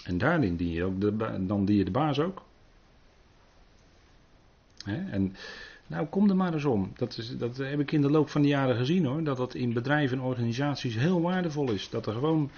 En 0.03 0.17
daarin 0.17 0.55
dien 0.55 0.71
je 0.71 0.83
ook 0.83 1.01
de, 1.01 1.45
dan 1.45 1.65
dien 1.65 1.75
je 1.77 1.85
de 1.85 1.91
baas 1.91 2.19
ook. 2.19 2.41
En 4.85 5.35
nou, 5.89 6.05
kom 6.05 6.29
er 6.29 6.35
maar 6.35 6.53
eens 6.53 6.65
om. 6.65 6.91
Dat, 6.97 7.17
is, 7.17 7.37
dat 7.37 7.57
heb 7.57 7.79
ik 7.79 7.91
in 7.91 8.01
de 8.01 8.09
loop 8.09 8.29
van 8.29 8.41
de 8.41 8.47
jaren 8.47 8.75
gezien 8.75 9.05
hoor. 9.05 9.23
Dat 9.23 9.37
dat 9.37 9.53
in 9.53 9.73
bedrijven 9.73 10.17
en 10.17 10.23
organisaties 10.23 10.95
heel 10.95 11.21
waardevol 11.21 11.71
is. 11.71 11.89
Dat 11.89 12.05
er 12.05 12.13
gewoon 12.13 12.49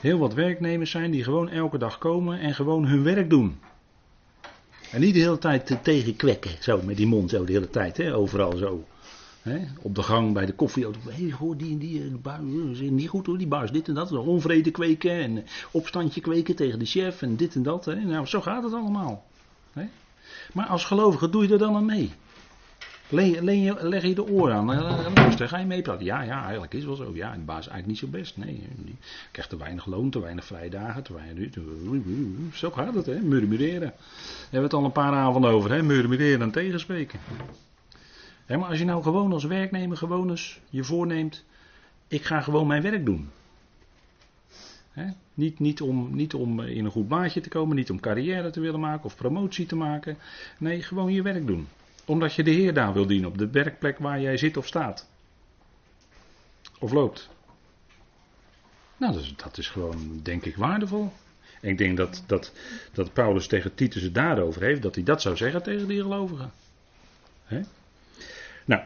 heel 0.00 0.18
wat 0.18 0.34
werknemers 0.34 0.90
zijn 0.90 1.10
die 1.10 1.24
gewoon 1.24 1.48
elke 1.48 1.78
dag 1.78 1.98
komen 1.98 2.38
en 2.38 2.54
gewoon 2.54 2.86
hun 2.86 3.02
werk 3.02 3.30
doen. 3.30 3.58
En 4.90 5.00
niet 5.00 5.14
de 5.14 5.20
hele 5.20 5.38
tijd 5.38 5.78
tegenkwekken, 5.82 6.50
zo 6.60 6.80
met 6.82 6.96
die 6.96 7.06
mond, 7.06 7.30
zo 7.30 7.44
de 7.44 7.52
hele 7.52 7.70
tijd, 7.70 7.96
hè, 7.96 8.14
overal 8.14 8.56
zo. 8.56 8.84
Hè, 9.42 9.58
op 9.82 9.94
de 9.94 10.02
gang 10.02 10.32
bij 10.32 10.46
de 10.46 10.52
koffieauto. 10.52 10.98
Hé, 11.04 11.28
hey, 11.28 11.56
die 11.56 11.72
en 11.72 11.78
die, 11.78 12.02
eh, 12.02 12.06
baas, 12.22 12.40
is 12.72 12.90
niet 12.90 13.08
goed 13.08 13.26
hoor, 13.26 13.38
die 13.38 13.46
baas, 13.46 13.72
dit 13.72 13.88
en 13.88 13.94
dat. 13.94 14.12
Onvrede 14.12 14.70
kweken 14.70 15.10
en 15.10 15.44
opstandje 15.70 16.20
kweken 16.20 16.56
tegen 16.56 16.78
de 16.78 16.84
chef 16.84 17.22
en 17.22 17.36
dit 17.36 17.54
en 17.54 17.62
dat. 17.62 17.84
Hè. 17.84 17.94
Nou, 17.94 18.26
zo 18.26 18.40
gaat 18.40 18.62
het 18.62 18.72
allemaal. 18.72 19.24
Hè. 19.72 19.84
Maar 20.52 20.66
als 20.66 20.84
gelovige 20.84 21.30
doe 21.30 21.46
je 21.46 21.52
er 21.52 21.58
dan 21.58 21.74
aan 21.74 21.84
mee. 21.84 22.12
Leg, 23.08 24.02
je 24.02 24.14
de 24.14 24.26
oren 24.26 24.54
aan, 24.54 25.14
luister, 25.14 25.48
ga 25.48 25.58
je 25.58 25.66
meepraten? 25.66 26.04
Ja, 26.04 26.22
ja, 26.22 26.42
eigenlijk 26.42 26.74
is 26.74 26.84
wel 26.84 26.96
zo. 26.96 27.10
Ja, 27.14 27.32
de 27.32 27.38
baas 27.38 27.66
is 27.66 27.72
eigenlijk 27.72 27.86
niet 27.86 27.98
zo 27.98 28.18
best. 28.18 28.36
Nee, 28.36 28.62
die 28.76 28.96
krijgt 29.30 29.50
te 29.50 29.56
weinig 29.56 29.86
loon, 29.86 30.10
te 30.10 30.20
weinig 30.20 30.44
vrijdagen, 30.44 31.02
te 31.02 31.12
weinig... 31.12 31.54
Zo 32.54 32.70
gaat 32.70 32.94
het, 32.94 33.06
hè, 33.06 33.20
murmureren. 33.20 33.80
Daar 33.80 33.94
hebben 34.40 34.58
we 34.58 34.64
het 34.64 34.72
al 34.72 34.84
een 34.84 34.92
paar 34.92 35.12
avonden 35.12 35.50
over, 35.50 35.70
hè, 35.70 35.82
murmureren 35.82 36.42
en 36.42 36.50
tegenspreken. 36.50 37.18
Maar 38.46 38.64
als 38.64 38.78
je 38.78 38.84
nou 38.84 39.02
gewoon 39.02 39.32
als 39.32 39.44
werknemer 39.44 39.96
gewoon 39.96 40.30
eens 40.30 40.60
je 40.70 40.84
voorneemt, 40.84 41.44
ik 42.08 42.24
ga 42.24 42.40
gewoon 42.40 42.66
mijn 42.66 42.82
werk 42.82 43.04
doen. 43.04 43.30
Niet, 45.34 45.58
niet, 45.58 45.80
om, 45.80 46.14
niet 46.14 46.34
om 46.34 46.60
in 46.60 46.84
een 46.84 46.90
goed 46.90 47.08
baantje 47.08 47.40
te 47.40 47.48
komen, 47.48 47.76
niet 47.76 47.90
om 47.90 48.00
carrière 48.00 48.50
te 48.50 48.60
willen 48.60 48.80
maken 48.80 49.04
of 49.04 49.16
promotie 49.16 49.66
te 49.66 49.76
maken. 49.76 50.16
Nee, 50.58 50.82
gewoon 50.82 51.12
je 51.12 51.22
werk 51.22 51.46
doen 51.46 51.66
omdat 52.06 52.34
je 52.34 52.42
de 52.42 52.50
Heer 52.50 52.74
daar 52.74 52.92
wil 52.92 53.06
dienen 53.06 53.28
op 53.28 53.38
de 53.38 53.50
werkplek 53.50 53.98
waar 53.98 54.20
jij 54.20 54.36
zit 54.36 54.56
of 54.56 54.66
staat. 54.66 55.08
Of 56.78 56.92
loopt. 56.92 57.28
Nou, 58.96 59.12
dat 59.12 59.22
is, 59.22 59.34
dat 59.36 59.58
is 59.58 59.68
gewoon, 59.68 60.20
denk 60.22 60.44
ik, 60.44 60.56
waardevol. 60.56 61.12
Ik 61.60 61.78
denk 61.78 61.96
dat, 61.96 62.22
dat, 62.26 62.52
dat 62.92 63.12
Paulus 63.12 63.46
tegen 63.46 63.74
Titus 63.74 64.02
het 64.02 64.14
daarover 64.14 64.62
heeft, 64.62 64.82
dat 64.82 64.94
hij 64.94 65.04
dat 65.04 65.22
zou 65.22 65.36
zeggen 65.36 65.62
tegen 65.62 65.88
die 65.88 66.00
gelovigen. 66.00 66.52
Nou, 68.64 68.82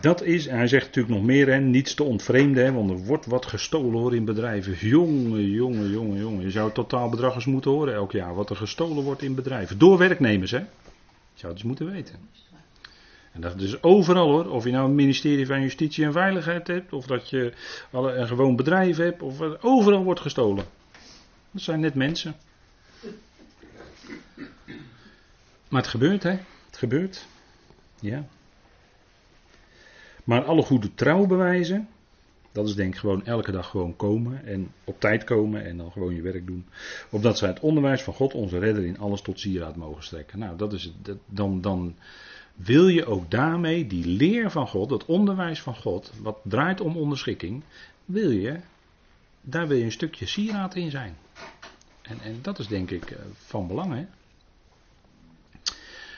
dat 0.00 0.22
is, 0.22 0.46
hij 0.46 0.66
zegt 0.66 0.86
natuurlijk 0.86 1.14
nog 1.14 1.24
meer, 1.24 1.46
hè, 1.46 1.58
niets 1.58 1.94
te 1.94 2.02
ontvreemden, 2.02 2.74
want 2.74 2.90
er 2.90 2.96
wordt 2.96 3.26
wat 3.26 3.46
gestolen 3.46 4.00
hoor 4.00 4.14
in 4.14 4.24
bedrijven. 4.24 4.88
Jongen, 4.88 5.50
jongen, 5.50 5.90
jongen, 5.90 6.18
jongen. 6.18 6.44
Je 6.44 6.50
zou 6.50 6.64
het 6.64 6.74
totaalbedrag 6.74 7.34
eens 7.34 7.44
moeten 7.44 7.70
horen 7.70 7.94
elk 7.94 8.12
jaar, 8.12 8.34
wat 8.34 8.50
er 8.50 8.56
gestolen 8.56 9.04
wordt 9.04 9.22
in 9.22 9.34
bedrijven. 9.34 9.78
Door 9.78 9.98
werknemers, 9.98 10.50
hè 10.50 10.62
zou 11.40 11.52
dus 11.52 11.62
moeten 11.62 11.90
weten. 11.90 12.14
En 13.32 13.40
dat 13.40 13.60
is 13.60 13.82
overal 13.82 14.28
hoor. 14.30 14.50
Of 14.50 14.64
je 14.64 14.70
nou 14.70 14.88
een 14.88 14.94
ministerie 14.94 15.46
van 15.46 15.60
Justitie 15.60 16.04
en 16.04 16.12
Veiligheid 16.12 16.66
hebt. 16.66 16.92
Of 16.92 17.06
dat 17.06 17.30
je 17.30 17.52
een 17.90 18.26
gewoon 18.26 18.56
bedrijf 18.56 18.96
hebt. 18.96 19.22
Of 19.22 19.40
overal 19.60 20.04
wordt 20.04 20.20
gestolen. 20.20 20.64
Dat 21.50 21.62
zijn 21.62 21.80
net 21.80 21.94
mensen. 21.94 22.36
Maar 25.68 25.80
het 25.80 25.90
gebeurt 25.90 26.22
hè. 26.22 26.30
Het 26.66 26.76
gebeurt. 26.76 27.26
Ja. 28.00 28.24
Maar 30.24 30.44
alle 30.44 30.62
goede 30.62 30.94
trouw 30.94 31.26
bewijzen. 31.26 31.88
Dat 32.52 32.68
is 32.68 32.74
denk 32.74 32.94
ik 32.94 33.00
gewoon 33.00 33.26
elke 33.26 33.52
dag 33.52 33.68
gewoon 33.68 33.96
komen 33.96 34.46
en 34.46 34.72
op 34.84 35.00
tijd 35.00 35.24
komen 35.24 35.64
en 35.64 35.76
dan 35.76 35.92
gewoon 35.92 36.14
je 36.14 36.22
werk 36.22 36.46
doen. 36.46 36.66
Opdat 37.10 37.38
zij 37.38 37.48
het 37.48 37.60
onderwijs 37.60 38.02
van 38.02 38.14
God, 38.14 38.34
onze 38.34 38.58
redder, 38.58 38.84
in 38.84 38.98
alles 38.98 39.20
tot 39.20 39.40
sieraad 39.40 39.76
mogen 39.76 40.02
strekken. 40.02 40.38
Nou, 40.38 40.56
dat 40.56 40.72
is 40.72 40.84
het. 41.02 41.18
Dan, 41.26 41.60
dan 41.60 41.94
wil 42.54 42.88
je 42.88 43.06
ook 43.06 43.30
daarmee 43.30 43.86
die 43.86 44.06
leer 44.06 44.50
van 44.50 44.68
God, 44.68 44.88
dat 44.88 45.04
onderwijs 45.04 45.60
van 45.60 45.76
God, 45.76 46.12
wat 46.22 46.38
draait 46.42 46.80
om 46.80 46.96
onderschikking, 46.96 47.62
wil 48.04 48.30
je, 48.30 48.60
daar 49.40 49.68
wil 49.68 49.76
je 49.76 49.84
een 49.84 49.92
stukje 49.92 50.26
sieraad 50.26 50.74
in 50.74 50.90
zijn. 50.90 51.16
En, 52.02 52.20
en 52.20 52.38
dat 52.42 52.58
is 52.58 52.66
denk 52.66 52.90
ik 52.90 53.10
eh, 53.10 53.18
van 53.34 53.66
belang, 53.66 53.94
hè. 53.94 54.06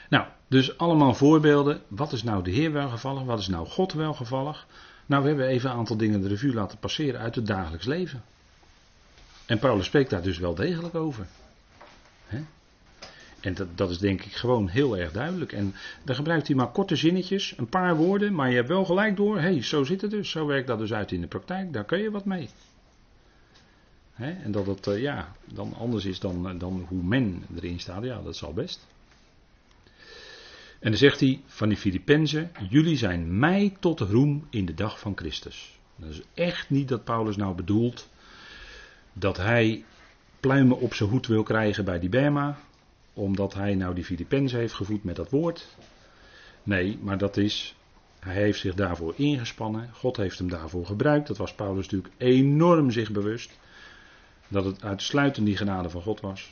Nou, 0.09 0.27
dus 0.47 0.77
allemaal 0.77 1.13
voorbeelden. 1.13 1.81
Wat 1.87 2.11
is 2.11 2.23
nou 2.23 2.43
de 2.43 2.51
Heer 2.51 2.71
welgevallig? 2.71 3.23
Wat 3.23 3.39
is 3.39 3.47
nou 3.47 3.67
God 3.67 3.93
welgevallig? 3.93 4.67
Nou, 5.05 5.21
we 5.21 5.27
hebben 5.27 5.47
even 5.47 5.69
een 5.69 5.75
aantal 5.75 5.97
dingen 5.97 6.21
de 6.21 6.27
revue 6.27 6.53
laten 6.53 6.77
passeren 6.77 7.19
uit 7.19 7.35
het 7.35 7.47
dagelijks 7.47 7.85
leven. 7.85 8.23
En 9.45 9.59
Paulus 9.59 9.85
spreekt 9.85 10.09
daar 10.09 10.21
dus 10.21 10.37
wel 10.37 10.55
degelijk 10.55 10.95
over. 10.95 11.25
En 13.43 13.53
dat, 13.53 13.67
dat, 13.77 13.89
is 13.89 13.97
denk 13.97 14.21
ik 14.21 14.33
gewoon 14.33 14.67
heel 14.67 14.97
erg 14.97 15.11
duidelijk. 15.11 15.51
En 15.51 15.73
dan 16.03 16.15
gebruikt 16.15 16.47
hij 16.47 16.55
maar 16.55 16.71
korte 16.71 16.95
zinnetjes, 16.95 17.53
een 17.57 17.69
paar 17.69 17.95
woorden, 17.95 18.33
maar 18.33 18.49
je 18.49 18.55
hebt 18.55 18.67
wel 18.67 18.85
gelijk 18.85 19.15
door, 19.15 19.35
hé, 19.35 19.41
hey, 19.41 19.61
zo 19.61 19.83
zit 19.83 20.01
het 20.01 20.11
dus, 20.11 20.29
zo 20.29 20.45
werkt 20.45 20.67
dat 20.67 20.79
dus 20.79 20.93
uit 20.93 21.11
in 21.11 21.21
de 21.21 21.27
praktijk, 21.27 21.73
daar 21.73 21.83
kun 21.83 21.99
je 21.99 22.11
wat 22.11 22.25
mee. 22.25 22.49
en 24.15 24.51
dat 24.51 24.65
het 24.65 24.87
uh, 24.87 25.01
ja, 25.01 25.35
dan 25.45 25.73
anders 25.73 26.05
is 26.05 26.19
dan, 26.19 26.49
eh, 26.49 26.59
dan 26.59 26.85
hoe 26.87 27.03
men 27.03 27.43
erin 27.55 27.79
staat, 27.79 28.03
ja, 28.03 28.21
dat 28.21 28.35
zal 28.35 28.53
best. 28.53 28.85
En 30.83 30.89
dan 30.89 30.99
zegt 30.99 31.19
hij 31.19 31.41
van 31.45 31.69
die 31.69 31.77
Filippenzen: 31.77 32.51
Jullie 32.69 32.97
zijn 32.97 33.39
mij 33.39 33.75
tot 33.79 33.99
roem 33.99 34.47
in 34.49 34.65
de 34.65 34.73
dag 34.73 34.99
van 34.99 35.13
Christus. 35.15 35.79
Dat 35.95 36.09
is 36.09 36.21
echt 36.33 36.69
niet 36.69 36.87
dat 36.87 37.03
Paulus 37.03 37.35
nou 37.35 37.55
bedoelt 37.55 38.09
dat 39.13 39.37
hij 39.37 39.83
pluimen 40.39 40.79
op 40.79 40.93
zijn 40.93 41.09
hoed 41.09 41.27
wil 41.27 41.43
krijgen 41.43 41.85
bij 41.85 41.99
die 41.99 42.09
Bema, 42.09 42.57
omdat 43.13 43.53
hij 43.53 43.75
nou 43.75 43.95
die 43.95 44.03
Filippenzen 44.03 44.59
heeft 44.59 44.73
gevoed 44.73 45.03
met 45.03 45.15
dat 45.15 45.29
woord. 45.29 45.67
Nee, 46.63 46.99
maar 47.01 47.17
dat 47.17 47.37
is, 47.37 47.75
hij 48.19 48.33
heeft 48.35 48.59
zich 48.59 48.73
daarvoor 48.73 49.13
ingespannen. 49.17 49.89
God 49.93 50.17
heeft 50.17 50.37
hem 50.37 50.49
daarvoor 50.49 50.85
gebruikt. 50.85 51.27
Dat 51.27 51.37
was 51.37 51.53
Paulus 51.53 51.89
natuurlijk 51.89 52.13
enorm 52.17 52.91
zich 52.91 53.11
bewust. 53.11 53.59
Dat 54.47 54.65
het 54.65 54.83
uitsluitend 54.83 55.45
die 55.45 55.57
genade 55.57 55.89
van 55.89 56.01
God 56.01 56.21
was. 56.21 56.49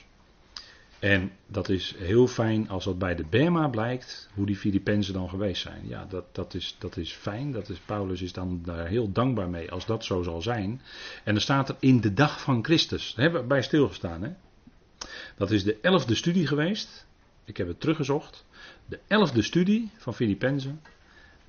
En 1.02 1.32
dat 1.48 1.70
is 1.70 1.96
heel 1.98 2.28
fijn 2.28 2.70
als 2.70 2.84
dat 2.84 2.98
bij 2.98 3.16
de 3.16 3.26
Bema 3.30 3.68
blijkt, 3.68 4.30
hoe 4.34 4.46
die 4.46 4.56
Filippenzen 4.56 5.14
dan 5.14 5.30
geweest 5.30 5.62
zijn. 5.62 5.88
Ja, 5.88 6.06
dat, 6.06 6.26
dat, 6.32 6.54
is, 6.54 6.76
dat 6.80 6.98
is 6.98 7.12
fijn. 7.12 7.52
Dat 7.52 7.70
is, 7.70 7.80
Paulus 7.80 8.22
is 8.22 8.34
dan 8.34 8.62
daar 8.64 8.88
heel 8.88 9.12
dankbaar 9.12 9.50
mee 9.50 9.72
als 9.72 9.86
dat 9.86 10.06
zo 10.06 10.24
zal 10.24 10.42
zijn. 10.42 10.82
En 11.24 11.34
dan 11.34 11.42
staat 11.42 11.70
er 11.70 11.76
in 11.80 12.02
de 12.02 12.14
dag 12.14 12.42
van 12.42 12.64
Christus. 12.64 13.14
Daar 13.14 13.24
hebben 13.24 13.42
we 13.42 13.48
bij 13.48 13.62
stilgestaan. 13.62 14.24
Hè? 14.24 14.32
Dat 15.38 15.52
is 15.52 15.64
de 15.64 15.78
elfde 15.82 16.16
studie 16.16 16.48
geweest. 16.48 17.08
Ik 17.46 17.58
heb 17.58 17.68
het 17.68 17.80
teruggezocht. 17.80 18.46
De 18.86 19.00
elfde 19.08 19.42
studie 19.42 19.90
van 19.98 20.14
Filippenzen. 20.14 20.82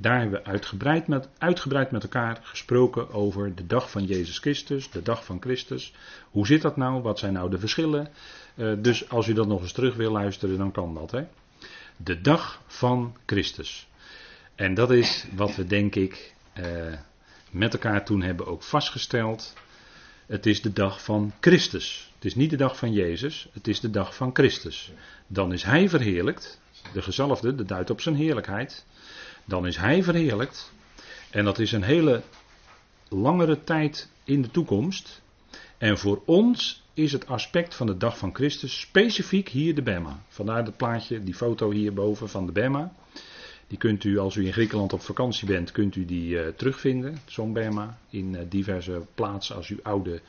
Daar 0.02 0.20
hebben 0.20 0.42
we 0.42 0.50
uitgebreid 0.50 1.06
met, 1.06 1.28
uitgebreid 1.38 1.90
met 1.90 2.02
elkaar 2.02 2.40
gesproken 2.42 3.12
over 3.12 3.54
de 3.54 3.66
dag 3.66 3.90
van 3.90 4.04
Jezus 4.04 4.38
Christus, 4.38 4.90
de 4.90 5.02
dag 5.02 5.24
van 5.24 5.40
Christus. 5.40 5.94
Hoe 6.30 6.46
zit 6.46 6.62
dat 6.62 6.76
nou? 6.76 7.02
Wat 7.02 7.18
zijn 7.18 7.32
nou 7.32 7.50
de 7.50 7.58
verschillen? 7.58 8.08
Uh, 8.54 8.72
dus 8.78 9.08
als 9.08 9.28
u 9.28 9.32
dat 9.32 9.46
nog 9.46 9.60
eens 9.60 9.72
terug 9.72 9.94
wil 9.94 10.12
luisteren, 10.12 10.58
dan 10.58 10.72
kan 10.72 10.94
dat. 10.94 11.10
Hè? 11.10 11.24
De 11.96 12.20
dag 12.20 12.62
van 12.66 13.16
Christus. 13.26 13.88
En 14.54 14.74
dat 14.74 14.90
is 14.90 15.26
wat 15.34 15.56
we 15.56 15.66
denk 15.66 15.94
ik 15.94 16.34
uh, 16.58 16.64
met 17.50 17.72
elkaar 17.72 18.04
toen 18.04 18.22
hebben 18.22 18.46
ook 18.46 18.62
vastgesteld. 18.62 19.54
Het 20.26 20.46
is 20.46 20.62
de 20.62 20.72
dag 20.72 21.04
van 21.04 21.32
Christus. 21.40 22.12
Het 22.14 22.24
is 22.24 22.34
niet 22.34 22.50
de 22.50 22.56
dag 22.56 22.76
van 22.76 22.92
Jezus, 22.92 23.48
het 23.52 23.68
is 23.68 23.80
de 23.80 23.90
dag 23.90 24.14
van 24.14 24.30
Christus. 24.32 24.92
Dan 25.26 25.52
is 25.52 25.62
Hij 25.62 25.88
verheerlijkt. 25.88 26.60
De 26.92 27.02
gezalfde, 27.02 27.54
de 27.54 27.64
duidt 27.64 27.90
op 27.90 28.00
zijn 28.00 28.14
heerlijkheid 28.14 28.84
dan 29.44 29.66
is 29.66 29.76
hij 29.76 30.02
verheerlijkt. 30.02 30.72
En 31.30 31.44
dat 31.44 31.58
is 31.58 31.72
een 31.72 31.82
hele 31.82 32.22
langere 33.08 33.64
tijd 33.64 34.08
in 34.24 34.42
de 34.42 34.50
toekomst. 34.50 35.22
En 35.78 35.98
voor 35.98 36.22
ons 36.24 36.82
is 36.94 37.12
het 37.12 37.26
aspect 37.26 37.74
van 37.74 37.86
de 37.86 37.96
dag 37.96 38.18
van 38.18 38.34
Christus 38.34 38.80
specifiek 38.80 39.48
hier 39.48 39.74
de 39.74 39.82
Bema. 39.82 40.22
Vandaar 40.28 40.64
dat 40.64 40.76
plaatje, 40.76 41.22
die 41.24 41.34
foto 41.34 41.70
hierboven 41.70 42.28
van 42.28 42.46
de 42.46 42.52
Bema. 42.52 42.92
Die 43.66 43.78
kunt 43.78 44.04
u, 44.04 44.18
als 44.18 44.34
u 44.34 44.46
in 44.46 44.52
Griekenland 44.52 44.92
op 44.92 45.00
vakantie 45.00 45.46
bent, 45.46 45.72
kunt 45.72 45.96
u 45.96 46.04
die 46.04 46.34
uh, 46.34 46.48
terugvinden, 46.48 47.18
zo'n 47.26 47.52
Bema, 47.52 47.98
in 48.10 48.32
uh, 48.32 48.40
diverse 48.48 49.02
plaatsen. 49.14 49.56
Als 49.56 49.68
u 49.68 49.78
oude, 49.82 50.20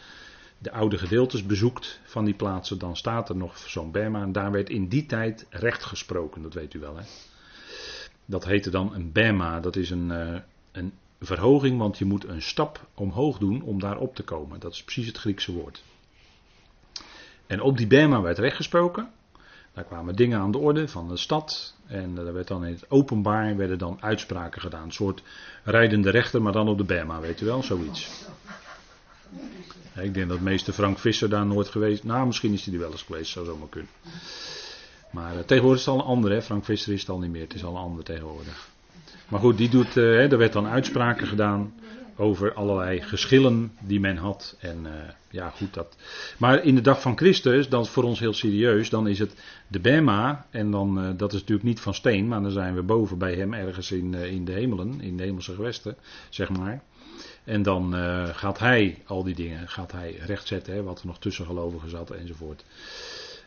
de 0.58 0.72
oude 0.72 0.98
gedeeltes 0.98 1.46
bezoekt 1.46 2.00
van 2.04 2.26
die 2.26 2.34
plaatsen, 2.34 2.80
dan 2.80 2.98
staat 2.98 3.30
er 3.30 3.36
nog 3.36 3.58
zo'n 3.58 3.92
Bema. 3.92 4.22
En 4.22 4.32
daar 4.32 4.52
werd 4.52 4.70
in 4.70 4.88
die 4.88 5.06
tijd 5.06 5.46
recht 5.50 5.84
gesproken, 5.84 6.42
dat 6.42 6.54
weet 6.54 6.74
u 6.74 6.80
wel. 6.80 6.98
Hè? 6.98 7.04
Dat 8.26 8.46
heette 8.46 8.70
dan 8.70 8.94
een 8.94 9.12
Bema, 9.12 9.60
dat 9.60 9.76
is 9.76 9.90
een, 9.90 10.10
uh, 10.10 10.40
een 10.72 10.94
verhoging, 11.20 11.78
want 11.78 11.98
je 11.98 12.06
moet 12.06 12.28
een 12.28 12.42
stap 12.42 12.88
omhoog 12.94 13.38
doen 13.38 13.62
om 13.62 13.80
daar 13.80 13.98
op 13.98 14.16
te 14.16 14.24
komen. 14.24 14.60
Dat 14.60 14.74
is 14.74 14.84
precies 14.84 15.08
het 15.08 15.18
Griekse 15.18 15.52
woord. 15.52 15.84
En 17.48 17.62
op 17.62 17.78
die 17.78 17.88
Bema 17.88 18.22
werd 18.22 18.38
recht 18.38 18.56
gesproken. 18.56 19.12
Daar 19.74 19.84
kwamen 19.84 20.16
dingen 20.16 20.40
aan 20.40 20.52
de 20.52 20.58
orde 20.58 20.88
van 20.88 21.08
de 21.08 21.18
stad. 21.18 21.76
En 21.88 22.18
er 22.18 22.34
werd 22.34 22.48
dan 22.48 22.66
in 22.66 22.74
het 22.74 22.92
openbaar 22.92 23.58
werden 23.58 23.78
dan 23.78 23.98
uitspraken 24.00 24.62
gedaan. 24.62 24.84
Een 24.84 24.92
soort 24.92 25.24
rijdende 25.64 26.10
rechter, 26.10 26.42
maar 26.42 26.54
dan 26.54 26.68
op 26.68 26.78
de 26.78 26.84
Bema, 26.84 27.20
weet 27.20 27.42
u 27.42 27.46
wel, 27.46 27.64
zoiets. 27.64 28.26
Ik 29.96 30.14
denk 30.14 30.30
dat 30.30 30.40
meester 30.40 30.74
Frank 30.74 31.00
Visser 31.00 31.30
daar 31.30 31.46
nooit 31.46 31.68
geweest. 31.68 32.04
Nou, 32.04 32.26
misschien 32.26 32.54
is 32.54 32.66
hij 32.66 32.74
er 32.74 32.80
wel 32.80 32.92
eens 32.92 33.02
geweest, 33.02 33.32
zou 33.32 33.46
zomaar 33.46 33.70
kunnen. 33.70 33.90
Maar 35.14 35.34
uh, 35.34 35.40
tegenwoordig 35.40 35.80
is 35.80 35.86
het 35.86 35.96
al 35.96 36.02
een 36.02 36.08
ander, 36.08 36.32
hè? 36.32 36.42
Frank 36.42 36.66
Visser 36.66 36.94
is 36.94 37.00
het 37.00 37.10
al 37.10 37.20
niet 37.20 37.32
meer, 37.32 37.42
het 37.42 37.54
is 37.54 37.64
al 37.64 37.76
een 37.76 37.82
ander 37.82 38.04
tegenwoordig. 38.04 38.70
Maar 39.28 39.40
goed, 39.40 39.58
die 39.58 39.70
doet, 39.70 39.96
uh, 39.98 40.32
er 40.32 40.38
werd 40.38 40.54
dan 40.54 40.68
uitspraken 40.68 41.28
gedaan 41.28 41.74
over 42.16 42.54
allerlei 42.54 43.02
geschillen 43.02 43.72
die 43.80 44.00
men 44.00 44.18
had. 44.18 44.58
En 44.60 44.80
uh, 44.84 44.92
ja, 45.30 45.50
goed 45.50 45.74
dat. 45.74 45.96
Maar 46.38 46.64
in 46.64 46.76
de 46.76 46.82
dag 46.82 47.02
van 47.02 47.18
Christus, 47.18 47.70
dat 47.70 47.86
is 47.86 47.92
voor 47.92 48.04
ons 48.04 48.20
heel 48.20 48.34
serieus, 48.34 48.90
dan 48.90 49.08
is 49.08 49.20
het 49.20 49.36
de 49.68 49.80
Bema. 49.80 50.46
En 50.50 50.72
dan, 50.72 51.18
dat 51.18 51.34
is 51.34 51.40
natuurlijk 51.40 51.68
niet 51.68 51.80
van 51.80 51.94
steen, 51.94 52.28
maar 52.28 52.42
dan 52.42 52.52
zijn 52.52 52.76
we 52.76 52.82
boven 52.82 53.18
bij 53.18 53.36
hem 53.36 53.54
ergens 53.54 53.92
in, 53.92 54.14
in 54.14 54.46
de 54.46 54.52
hemelen, 54.52 55.02
in 55.02 55.18
de 55.18 55.24
hemelse 55.24 55.54
gewesten, 55.54 55.96
zeg 56.30 56.50
maar. 56.50 56.84
En 57.44 57.64
dan 57.64 57.94
gaat 58.34 58.60
hij 58.60 59.02
al 59.06 59.24
die 59.24 59.36
dingen, 59.36 59.68
gaat 59.70 59.92
hij 59.92 60.16
rechtzetten, 60.26 60.74
hè, 60.74 60.84
wat 60.84 61.00
er 61.00 61.08
nog 61.08 61.20
tussen 61.20 61.46
gelovigen 61.46 61.90
zat 61.90 62.12
enzovoort. 62.12 62.64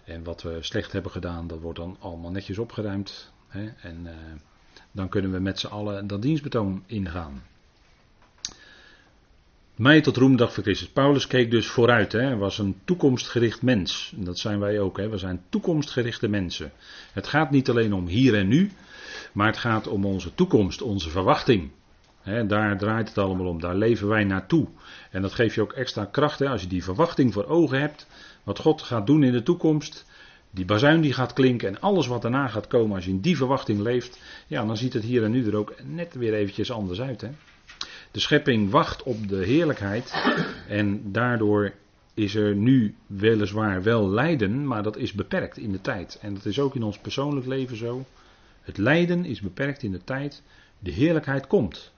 En 0.06 0.24
wat 0.24 0.42
we 0.42 0.58
slecht 0.60 0.92
hebben 0.92 1.10
gedaan, 1.10 1.46
dat 1.46 1.60
wordt 1.60 1.78
dan 1.78 1.96
allemaal 2.00 2.30
netjes 2.30 2.58
opgeruimd. 2.58 3.32
Hè, 3.48 3.68
en 3.80 4.08
dan 4.92 5.08
kunnen 5.08 5.32
we 5.32 5.38
met 5.38 5.58
z'n 5.60 5.66
allen 5.66 6.06
dat 6.06 6.22
dienstbetoon 6.22 6.82
ingaan. 6.86 7.42
Mij 9.76 10.00
tot 10.00 10.16
roemdag 10.16 10.52
voor 10.54 10.62
Christus. 10.62 10.88
Paulus 10.88 11.26
keek 11.26 11.50
dus 11.50 11.66
vooruit. 11.66 12.12
Hij 12.12 12.36
was 12.36 12.58
een 12.58 12.80
toekomstgericht 12.84 13.62
mens. 13.62 14.12
En 14.16 14.24
dat 14.24 14.38
zijn 14.38 14.60
wij 14.60 14.80
ook. 14.80 14.96
Hè. 14.96 15.08
We 15.08 15.18
zijn 15.18 15.42
toekomstgerichte 15.48 16.28
mensen. 16.28 16.72
Het 17.12 17.26
gaat 17.26 17.50
niet 17.50 17.70
alleen 17.70 17.92
om 17.92 18.06
hier 18.06 18.34
en 18.34 18.48
nu. 18.48 18.70
Maar 19.32 19.46
het 19.46 19.58
gaat 19.58 19.86
om 19.86 20.04
onze 20.04 20.34
toekomst, 20.34 20.82
onze 20.82 21.10
verwachting. 21.10 21.70
Daar 22.46 22.78
draait 22.78 23.08
het 23.08 23.18
allemaal 23.18 23.46
om. 23.46 23.60
Daar 23.60 23.74
leven 23.74 24.08
wij 24.08 24.24
naartoe. 24.24 24.66
En 25.10 25.22
dat 25.22 25.34
geeft 25.34 25.54
je 25.54 25.60
ook 25.60 25.72
extra 25.72 26.04
kracht. 26.04 26.40
Als 26.40 26.62
je 26.62 26.68
die 26.68 26.84
verwachting 26.84 27.32
voor 27.32 27.46
ogen 27.46 27.80
hebt. 27.80 28.06
Wat 28.42 28.58
God 28.58 28.82
gaat 28.82 29.06
doen 29.06 29.22
in 29.22 29.32
de 29.32 29.42
toekomst. 29.42 30.04
Die 30.50 30.64
bazuin 30.64 31.00
die 31.00 31.12
gaat 31.12 31.32
klinken 31.32 31.68
en 31.68 31.80
alles 31.80 32.06
wat 32.06 32.22
daarna 32.22 32.48
gaat 32.48 32.66
komen. 32.66 32.96
Als 32.96 33.04
je 33.04 33.10
in 33.10 33.20
die 33.20 33.36
verwachting 33.36 33.80
leeft. 33.80 34.20
Ja, 34.46 34.64
dan 34.64 34.76
ziet 34.76 34.92
het 34.92 35.02
hier 35.02 35.24
en 35.24 35.30
nu 35.30 35.46
er 35.46 35.56
ook 35.56 35.74
net 35.84 36.14
weer 36.14 36.34
eventjes 36.34 36.70
anders 36.70 37.00
uit. 37.00 37.26
De 38.10 38.20
schepping 38.20 38.70
wacht 38.70 39.02
op 39.02 39.28
de 39.28 39.44
heerlijkheid 39.44 40.14
en 40.68 41.12
daardoor 41.12 41.72
is 42.14 42.34
er 42.34 42.54
nu 42.54 42.94
weliswaar 43.06 43.82
wel 43.82 44.08
lijden, 44.08 44.66
maar 44.66 44.82
dat 44.82 44.96
is 44.96 45.12
beperkt 45.12 45.56
in 45.56 45.72
de 45.72 45.80
tijd. 45.80 46.18
En 46.20 46.34
dat 46.34 46.44
is 46.44 46.60
ook 46.60 46.74
in 46.74 46.82
ons 46.82 46.98
persoonlijk 46.98 47.46
leven 47.46 47.76
zo. 47.76 48.04
Het 48.62 48.78
lijden 48.78 49.24
is 49.24 49.40
beperkt 49.40 49.82
in 49.82 49.92
de 49.92 50.04
tijd. 50.04 50.42
De 50.78 50.90
heerlijkheid 50.90 51.46
komt. 51.46 51.92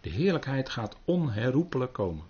De 0.00 0.10
heerlijkheid 0.10 0.68
gaat 0.68 0.96
onherroepelijk 1.04 1.92
komen. 1.92 2.24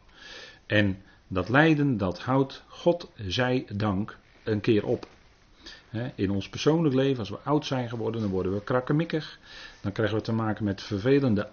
En 0.67 1.03
dat 1.29 1.49
lijden, 1.49 1.97
dat 1.97 2.21
houdt 2.21 2.65
God 2.67 3.11
zij 3.27 3.67
dank 3.73 4.19
een 4.45 4.61
keer 4.61 4.87
op. 4.87 5.07
In 6.15 6.31
ons 6.31 6.49
persoonlijk 6.49 6.95
leven, 6.95 7.19
als 7.19 7.29
we 7.31 7.39
oud 7.45 7.67
zijn 7.67 7.89
geworden, 7.89 8.21
dan 8.21 8.31
worden 8.31 8.53
we 8.53 8.65
krakkemikkig. 8.65 9.39
Dan 9.81 9.93
krijgen 9.93 10.17
we 10.17 10.23
te 10.23 10.33
maken 10.33 10.65
met 10.65 10.83
vervelende, 10.83 11.49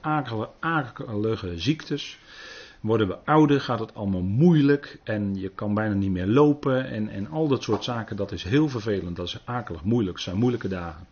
akelige 0.59 1.59
ziektes. 1.59 2.19
Worden 2.79 3.07
we 3.07 3.17
ouder, 3.25 3.61
gaat 3.61 3.79
het 3.79 3.93
allemaal 3.93 4.21
moeilijk 4.21 4.99
en 5.03 5.35
je 5.35 5.49
kan 5.49 5.73
bijna 5.73 5.93
niet 5.93 6.11
meer 6.11 6.27
lopen. 6.27 6.87
En, 6.87 7.09
en 7.09 7.27
al 7.27 7.47
dat 7.47 7.63
soort 7.63 7.83
zaken, 7.83 8.15
dat 8.15 8.31
is 8.31 8.43
heel 8.43 8.69
vervelend. 8.69 9.15
Dat 9.15 9.27
is 9.27 9.41
akelig, 9.45 9.83
moeilijk, 9.83 10.19
zijn 10.19 10.37
moeilijke 10.37 10.67
dagen. 10.67 11.07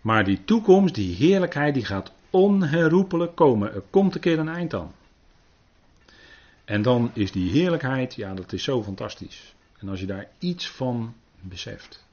Maar 0.00 0.24
die 0.24 0.44
toekomst, 0.44 0.94
die 0.94 1.14
heerlijkheid, 1.14 1.74
die 1.74 1.84
gaat 1.84 2.12
onherroepelijk 2.34 3.34
komen. 3.34 3.74
Er 3.74 3.82
komt 3.90 4.14
een 4.14 4.20
keer 4.20 4.38
een 4.38 4.48
eind 4.48 4.74
aan. 4.74 4.94
En 6.64 6.82
dan 6.82 7.10
is 7.12 7.32
die 7.32 7.50
heerlijkheid, 7.50 8.14
ja, 8.14 8.34
dat 8.34 8.52
is 8.52 8.64
zo 8.64 8.82
fantastisch. 8.82 9.54
En 9.78 9.88
als 9.88 10.00
je 10.00 10.06
daar 10.06 10.28
iets 10.38 10.70
van 10.70 11.14
beseft. 11.40 12.04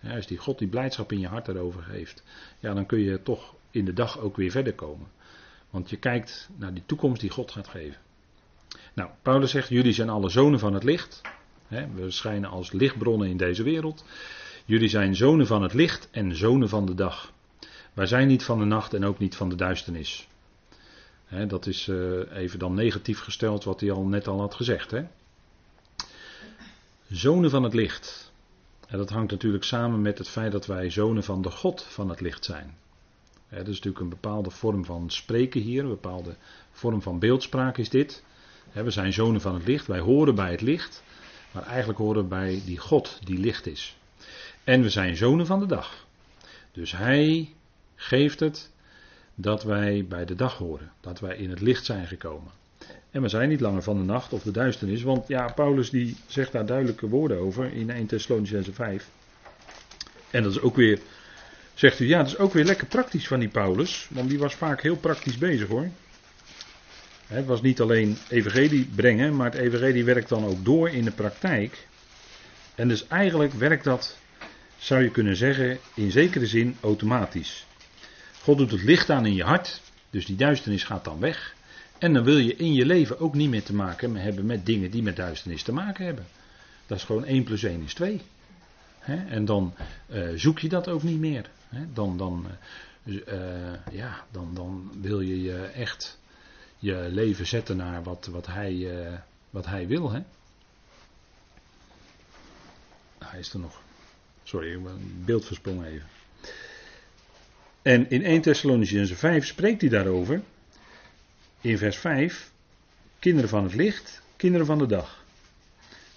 Ja, 0.00 0.14
als 0.16 0.26
die 0.26 0.38
God 0.38 0.58
die 0.58 0.68
blijdschap 0.68 1.12
in 1.12 1.20
je 1.20 1.26
hart 1.26 1.48
erover 1.48 1.82
geeft, 1.82 2.22
ja, 2.58 2.74
dan 2.74 2.86
kun 2.86 2.98
je 2.98 3.22
toch 3.22 3.54
in 3.70 3.84
de 3.84 3.92
dag 3.92 4.18
ook 4.18 4.36
weer 4.36 4.50
verder 4.50 4.74
komen. 4.74 5.06
Want 5.70 5.90
je 5.90 5.96
kijkt 5.96 6.48
naar 6.56 6.74
die 6.74 6.82
toekomst 6.86 7.20
die 7.20 7.30
God 7.30 7.50
gaat 7.50 7.68
geven. 7.68 8.00
Nou, 8.94 9.10
Paulus 9.22 9.50
zegt: 9.50 9.68
Jullie 9.68 9.92
zijn 9.92 10.08
alle 10.08 10.28
zonen 10.28 10.58
van 10.58 10.74
het 10.74 10.84
licht. 10.84 11.20
we 11.68 12.10
schijnen 12.10 12.50
als 12.50 12.72
lichtbronnen 12.72 13.28
in 13.28 13.36
deze 13.36 13.62
wereld. 13.62 14.04
Jullie 14.64 14.88
zijn 14.88 15.16
zonen 15.16 15.46
van 15.46 15.62
het 15.62 15.74
licht 15.74 16.08
en 16.10 16.36
zonen 16.36 16.68
van 16.68 16.86
de 16.86 16.94
dag. 16.94 17.32
Wij 18.00 18.08
zijn 18.08 18.28
niet 18.28 18.44
van 18.44 18.58
de 18.58 18.64
nacht 18.64 18.94
en 18.94 19.04
ook 19.04 19.18
niet 19.18 19.36
van 19.36 19.48
de 19.48 19.54
duisternis. 19.54 20.28
dat 21.46 21.66
is 21.66 21.86
uh, 21.86 22.36
even 22.36 22.58
dan 22.58 22.74
negatief 22.74 23.20
gesteld 23.20 23.64
wat 23.64 23.80
hij 23.80 23.90
al 23.90 24.04
net 24.04 24.26
al 24.26 24.40
had 24.40 24.54
gezegd. 24.54 24.94
Zonen 27.08 27.50
van 27.50 27.62
het 27.62 27.74
licht. 27.74 28.32
En 28.86 28.98
dat 28.98 29.10
hangt 29.10 29.30
natuurlijk 29.30 29.64
samen 29.64 30.02
met 30.02 30.18
het 30.18 30.28
feit 30.28 30.52
dat 30.52 30.66
wij 30.66 30.90
zonen 30.90 31.24
van 31.24 31.42
de 31.42 31.50
God 31.50 31.82
van 31.82 32.08
het 32.08 32.20
licht 32.20 32.44
zijn. 32.44 32.76
dat 33.48 33.68
is 33.68 33.74
natuurlijk 33.74 34.00
een 34.00 34.08
bepaalde 34.08 34.50
vorm 34.50 34.84
van 34.84 35.10
spreken 35.10 35.60
hier, 35.60 35.82
een 35.82 35.88
bepaalde 35.88 36.34
vorm 36.70 37.02
van 37.02 37.18
beeldspraak 37.18 37.78
is 37.78 37.88
dit. 37.88 38.24
we 38.72 38.90
zijn 38.90 39.12
zonen 39.12 39.40
van 39.40 39.54
het 39.54 39.66
licht, 39.66 39.86
wij 39.86 40.00
horen 40.00 40.34
bij 40.34 40.50
het 40.50 40.60
licht, 40.60 41.02
maar 41.50 41.66
eigenlijk 41.66 41.98
horen 41.98 42.22
we 42.22 42.28
bij 42.28 42.62
die 42.64 42.78
God 42.78 43.18
die 43.24 43.38
licht 43.38 43.66
is. 43.66 43.96
En 44.64 44.82
we 44.82 44.88
zijn 44.88 45.16
zonen 45.16 45.46
van 45.46 45.60
de 45.60 45.66
dag. 45.66 46.06
Dus 46.72 46.92
hij 46.92 47.54
geeft 48.00 48.40
het 48.40 48.70
dat 49.34 49.62
wij 49.62 50.06
bij 50.08 50.24
de 50.24 50.34
dag 50.34 50.56
horen, 50.56 50.92
dat 51.00 51.20
wij 51.20 51.36
in 51.36 51.50
het 51.50 51.60
licht 51.60 51.84
zijn 51.84 52.06
gekomen. 52.06 52.52
En 53.10 53.22
we 53.22 53.28
zijn 53.28 53.48
niet 53.48 53.60
langer 53.60 53.82
van 53.82 53.96
de 53.96 54.04
nacht 54.04 54.32
of 54.32 54.42
de 54.42 54.50
duisternis. 54.50 55.02
Want 55.02 55.28
ja, 55.28 55.52
Paulus 55.52 55.90
die 55.90 56.16
zegt 56.26 56.52
daar 56.52 56.66
duidelijke 56.66 57.08
woorden 57.08 57.38
over 57.38 57.72
in 57.72 57.90
1 57.90 58.06
Thessalonicense 58.06 58.72
5. 58.72 59.08
En 60.30 60.42
dat 60.42 60.52
is 60.52 60.60
ook 60.60 60.76
weer, 60.76 60.98
zegt 61.74 62.00
u, 62.00 62.06
ja, 62.06 62.18
dat 62.18 62.26
is 62.26 62.38
ook 62.38 62.52
weer 62.52 62.64
lekker 62.64 62.86
praktisch 62.86 63.26
van 63.26 63.38
die 63.38 63.48
Paulus. 63.48 64.08
Want 64.10 64.28
die 64.28 64.38
was 64.38 64.54
vaak 64.54 64.82
heel 64.82 64.96
praktisch 64.96 65.38
bezig 65.38 65.68
hoor. 65.68 65.88
Het 67.26 67.46
was 67.46 67.62
niet 67.62 67.80
alleen 67.80 68.16
evangelie 68.28 68.88
brengen, 68.94 69.36
maar 69.36 69.50
het 69.50 69.60
evangelie 69.60 70.04
werkt 70.04 70.28
dan 70.28 70.44
ook 70.44 70.64
door 70.64 70.90
in 70.90 71.04
de 71.04 71.10
praktijk. 71.10 71.86
En 72.74 72.88
dus 72.88 73.06
eigenlijk 73.06 73.52
werkt 73.52 73.84
dat, 73.84 74.18
zou 74.78 75.02
je 75.02 75.10
kunnen 75.10 75.36
zeggen, 75.36 75.78
in 75.94 76.10
zekere 76.10 76.46
zin 76.46 76.76
automatisch. 76.80 77.66
God 78.42 78.58
doet 78.58 78.70
het 78.70 78.82
licht 78.82 79.10
aan 79.10 79.26
in 79.26 79.34
je 79.34 79.44
hart, 79.44 79.80
dus 80.10 80.26
die 80.26 80.36
duisternis 80.36 80.84
gaat 80.84 81.04
dan 81.04 81.20
weg. 81.20 81.54
En 81.98 82.12
dan 82.12 82.24
wil 82.24 82.38
je 82.38 82.56
in 82.56 82.72
je 82.72 82.86
leven 82.86 83.20
ook 83.20 83.34
niet 83.34 83.50
meer 83.50 83.62
te 83.62 83.74
maken 83.74 84.16
hebben 84.16 84.46
met 84.46 84.66
dingen 84.66 84.90
die 84.90 85.02
met 85.02 85.16
duisternis 85.16 85.62
te 85.62 85.72
maken 85.72 86.04
hebben. 86.04 86.26
Dat 86.86 86.98
is 86.98 87.04
gewoon 87.04 87.24
1 87.24 87.44
plus 87.44 87.62
1 87.62 87.82
is 87.82 87.94
2. 87.94 88.20
en 89.28 89.44
dan 89.44 89.74
uh, 90.10 90.28
zoek 90.34 90.58
je 90.58 90.68
dat 90.68 90.88
ook 90.88 91.02
niet 91.02 91.18
meer. 91.18 91.50
dan, 91.92 92.16
dan, 92.16 92.46
uh, 93.04 93.14
ja, 93.92 94.24
dan, 94.30 94.54
dan 94.54 94.92
wil 95.00 95.20
je 95.20 95.42
je 95.42 95.62
echt 95.62 96.18
je 96.78 97.06
leven 97.10 97.46
zetten 97.46 97.76
naar 97.76 98.02
wat, 98.02 98.26
wat, 98.26 98.46
hij, 98.46 98.88
wat 99.50 99.66
hij 99.66 99.86
wil. 99.86 100.10
Hè? 100.10 100.20
Hij 103.18 103.38
is 103.38 103.52
er 103.52 103.58
nog. 103.58 103.80
Sorry, 104.42 104.72
ik 104.72 104.80
beeld 105.24 105.44
versprongen 105.44 105.86
even. 105.86 106.19
En 107.82 108.10
in 108.10 108.24
1 108.24 108.40
Thessalonicense 108.40 109.16
5 109.16 109.46
spreekt 109.46 109.80
hij 109.80 109.90
daarover 109.90 110.42
in 111.60 111.78
vers 111.78 111.96
5, 111.96 112.50
kinderen 113.18 113.48
van 113.48 113.62
het 113.64 113.74
licht, 113.74 114.22
kinderen 114.36 114.66
van 114.66 114.78
de 114.78 114.86
dag. 114.86 115.24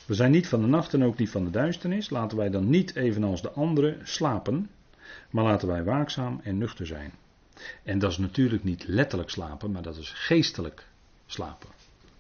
We 0.06 0.14
zijn 0.14 0.32
niet 0.32 0.48
van 0.48 0.62
de 0.62 0.68
nacht 0.68 0.94
en 0.94 1.04
ook 1.04 1.18
niet 1.18 1.30
van 1.30 1.44
de 1.44 1.50
duisternis. 1.50 2.10
Laten 2.10 2.38
wij 2.38 2.50
dan 2.50 2.70
niet 2.70 2.96
evenals 2.96 3.42
de 3.42 3.52
anderen 3.52 4.00
slapen, 4.04 4.70
maar 5.30 5.44
laten 5.44 5.68
wij 5.68 5.84
waakzaam 5.84 6.40
en 6.44 6.58
nuchter 6.58 6.86
zijn. 6.86 7.12
En 7.84 8.00
dat 8.00 8.12
is 8.12 8.18
natuurlijk 8.18 8.64
niet 8.64 8.88
letterlijk 8.88 9.30
slapen, 9.30 9.72
maar 9.72 9.82
dat 9.82 9.98
is 9.98 10.10
geestelijk 10.10 10.88
slapen. 11.26 11.70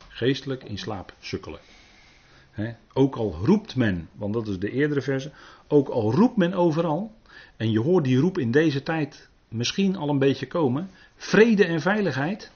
Geestelijk 0.08 0.63
in 0.63 0.77
slaap 0.77 1.13
sukkelen. 1.19 1.60
ook 2.93 3.15
al 3.15 3.39
roept 3.43 3.75
men, 3.75 4.10
want 4.13 4.34
dat 4.34 4.47
is 4.47 4.60
de 4.60 4.71
eerdere 4.71 5.01
verse, 5.01 5.32
ook 5.67 5.89
al 5.89 6.12
roept 6.13 6.38
men 6.38 6.53
overal, 6.53 7.15
en 7.58 7.71
je 7.71 7.79
hoort 7.79 8.03
die 8.03 8.17
roep 8.17 8.38
in 8.38 8.51
deze 8.51 8.84
tijd 8.84 9.29
misschien 9.53 9.95
al 9.95 10.09
een 10.09 10.19
beetje 10.19 10.47
komen, 10.47 10.89
vrede 11.15 11.65
en 11.65 11.81
veiligheid. 11.81 12.51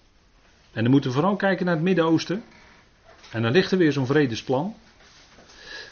En 0.71 0.83
dan 0.83 0.91
moeten 0.91 1.09
we 1.09 1.15
vooral 1.15 1.35
kijken 1.35 1.65
naar 1.65 1.75
het 1.75 1.83
Midden-Oosten. 1.83 2.43
En 3.31 3.41
dan 3.41 3.51
ligt 3.51 3.71
er 3.71 3.77
weer 3.77 3.91
zo'n 3.91 4.05
vredesplan. 4.05 4.75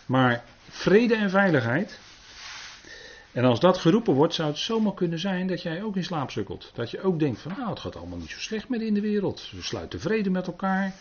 Maar 0.06 0.44
vrede 0.70 1.16
en 1.16 1.30
veiligheid. 1.30 2.00
En 3.36 3.44
als 3.44 3.60
dat 3.60 3.78
geroepen 3.78 4.14
wordt, 4.14 4.34
zou 4.34 4.48
het 4.50 4.58
zomaar 4.58 4.94
kunnen 4.94 5.20
zijn 5.20 5.48
dat 5.48 5.62
jij 5.62 5.84
ook 5.84 5.96
in 5.96 6.04
slaap 6.04 6.32
sukkelt. 6.32 6.72
Dat 6.74 6.92
je 6.92 7.02
ook 7.02 7.20
denkt 7.20 7.40
van 7.40 7.52
nou, 7.58 7.70
het 7.70 7.80
gaat 7.80 7.96
allemaal 7.96 8.18
niet 8.18 8.30
zo 8.30 8.40
slecht 8.40 8.70
meer 8.70 8.82
in 8.82 8.94
de 8.94 9.02
wereld. 9.02 9.40
Ze 9.40 9.64
sluiten 9.64 10.00
vrede 10.00 10.30
met 10.30 10.48
elkaar. 10.48 10.94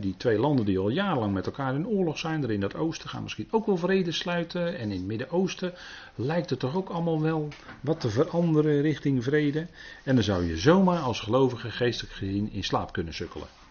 die 0.00 0.16
twee 0.16 0.38
landen 0.38 0.64
die 0.64 0.78
al 0.78 0.88
jarenlang 0.88 1.32
met 1.32 1.46
elkaar 1.46 1.74
in 1.74 1.86
oorlog 1.86 2.18
zijn, 2.18 2.42
er 2.42 2.50
in 2.50 2.60
dat 2.60 2.74
oosten 2.74 3.08
gaan 3.08 3.22
misschien 3.22 3.48
ook 3.50 3.66
wel 3.66 3.76
vrede 3.76 4.12
sluiten. 4.12 4.78
En 4.78 4.90
in 4.90 4.96
het 4.96 5.06
Midden-Oosten 5.06 5.74
lijkt 6.14 6.50
het 6.50 6.58
toch 6.58 6.76
ook 6.76 6.88
allemaal 6.88 7.20
wel 7.20 7.48
wat 7.80 8.00
te 8.00 8.10
veranderen 8.10 8.80
richting 8.80 9.24
vrede. 9.24 9.66
En 10.04 10.14
dan 10.14 10.24
zou 10.24 10.44
je 10.44 10.56
zomaar 10.56 11.00
als 11.00 11.20
gelovige 11.20 11.70
geestelijk 11.70 12.14
gezien 12.14 12.52
in 12.52 12.64
slaap 12.64 12.92
kunnen 12.92 13.14
sukkelen. 13.14 13.63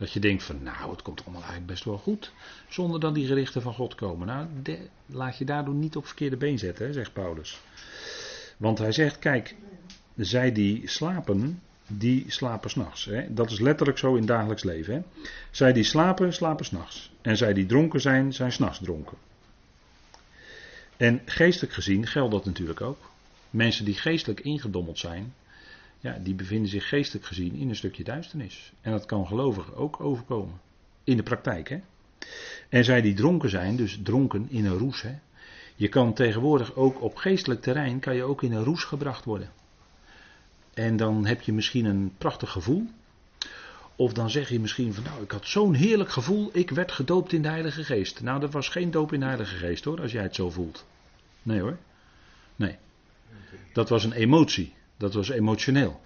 Dat 0.00 0.12
je 0.12 0.20
denkt 0.20 0.42
van 0.42 0.62
nou, 0.62 0.90
het 0.90 1.02
komt 1.02 1.20
allemaal 1.20 1.42
eigenlijk 1.42 1.70
best 1.70 1.84
wel 1.84 1.98
goed. 1.98 2.32
Zonder 2.68 3.00
dat 3.00 3.14
die 3.14 3.26
gerichten 3.26 3.62
van 3.62 3.74
God 3.74 3.94
komen. 3.94 4.26
Nou, 4.26 4.46
laat 5.06 5.38
je 5.38 5.44
daardoor 5.44 5.74
niet 5.74 5.96
op 5.96 6.06
verkeerde 6.06 6.36
been 6.36 6.58
zetten, 6.58 6.86
hè, 6.86 6.92
zegt 6.92 7.12
Paulus. 7.12 7.60
Want 8.56 8.78
hij 8.78 8.92
zegt, 8.92 9.18
kijk, 9.18 9.54
zij 10.16 10.52
die 10.52 10.88
slapen, 10.88 11.62
die 11.86 12.24
slapen 12.28 12.70
s'nachts. 12.70 13.10
Dat 13.28 13.50
is 13.50 13.60
letterlijk 13.60 13.98
zo 13.98 14.14
in 14.14 14.26
dagelijks 14.26 14.62
leven. 14.62 14.94
Hè. 14.94 15.00
Zij 15.50 15.72
die 15.72 15.84
slapen, 15.84 16.32
slapen 16.32 16.64
s'nachts. 16.64 17.10
En 17.20 17.36
zij 17.36 17.52
die 17.52 17.66
dronken 17.66 18.00
zijn, 18.00 18.32
zijn 18.32 18.52
s'nachts 18.52 18.78
dronken. 18.82 19.16
En 20.96 21.20
geestelijk 21.24 21.72
gezien 21.72 22.06
geldt 22.06 22.32
dat 22.32 22.44
natuurlijk 22.44 22.80
ook. 22.80 23.10
Mensen 23.50 23.84
die 23.84 23.94
geestelijk 23.94 24.40
ingedommeld 24.40 24.98
zijn, 24.98 25.34
ja, 26.00 26.18
die 26.22 26.34
bevinden 26.34 26.68
zich 26.68 26.88
geestelijk 26.88 27.26
gezien 27.26 27.54
in 27.54 27.68
een 27.68 27.76
stukje 27.76 28.04
duisternis. 28.04 28.72
En 28.80 28.92
dat 28.92 29.06
kan 29.06 29.26
gelovigen 29.26 29.76
ook 29.76 30.00
overkomen. 30.00 30.60
In 31.04 31.16
de 31.16 31.22
praktijk, 31.22 31.68
hè. 31.68 31.80
En 32.68 32.84
zij 32.84 33.00
die 33.00 33.14
dronken 33.14 33.50
zijn, 33.50 33.76
dus 33.76 33.98
dronken 34.02 34.46
in 34.50 34.64
een 34.64 34.78
roes, 34.78 35.02
hè. 35.02 35.18
Je 35.76 35.88
kan 35.88 36.12
tegenwoordig 36.12 36.74
ook 36.74 37.02
op 37.02 37.16
geestelijk 37.16 37.62
terrein, 37.62 38.00
kan 38.00 38.14
je 38.14 38.22
ook 38.22 38.42
in 38.42 38.52
een 38.52 38.64
roes 38.64 38.84
gebracht 38.84 39.24
worden. 39.24 39.50
En 40.74 40.96
dan 40.96 41.26
heb 41.26 41.40
je 41.40 41.52
misschien 41.52 41.84
een 41.84 42.12
prachtig 42.18 42.50
gevoel. 42.50 42.86
Of 43.96 44.12
dan 44.12 44.30
zeg 44.30 44.48
je 44.48 44.60
misschien 44.60 44.94
van 44.94 45.04
nou, 45.04 45.22
ik 45.22 45.30
had 45.30 45.46
zo'n 45.46 45.74
heerlijk 45.74 46.10
gevoel, 46.10 46.50
ik 46.52 46.70
werd 46.70 46.92
gedoopt 46.92 47.32
in 47.32 47.42
de 47.42 47.48
Heilige 47.48 47.84
Geest. 47.84 48.20
Nou, 48.20 48.40
dat 48.40 48.52
was 48.52 48.68
geen 48.68 48.90
doop 48.90 49.12
in 49.12 49.20
de 49.20 49.26
Heilige 49.26 49.56
Geest 49.56 49.84
hoor, 49.84 50.00
als 50.00 50.12
jij 50.12 50.22
het 50.22 50.34
zo 50.34 50.50
voelt. 50.50 50.86
Nee 51.42 51.60
hoor. 51.60 51.76
Nee. 52.56 52.76
Dat 53.72 53.88
was 53.88 54.04
een 54.04 54.12
emotie. 54.12 54.72
Dat 55.00 55.14
was 55.14 55.28
emotioneel. 55.28 56.00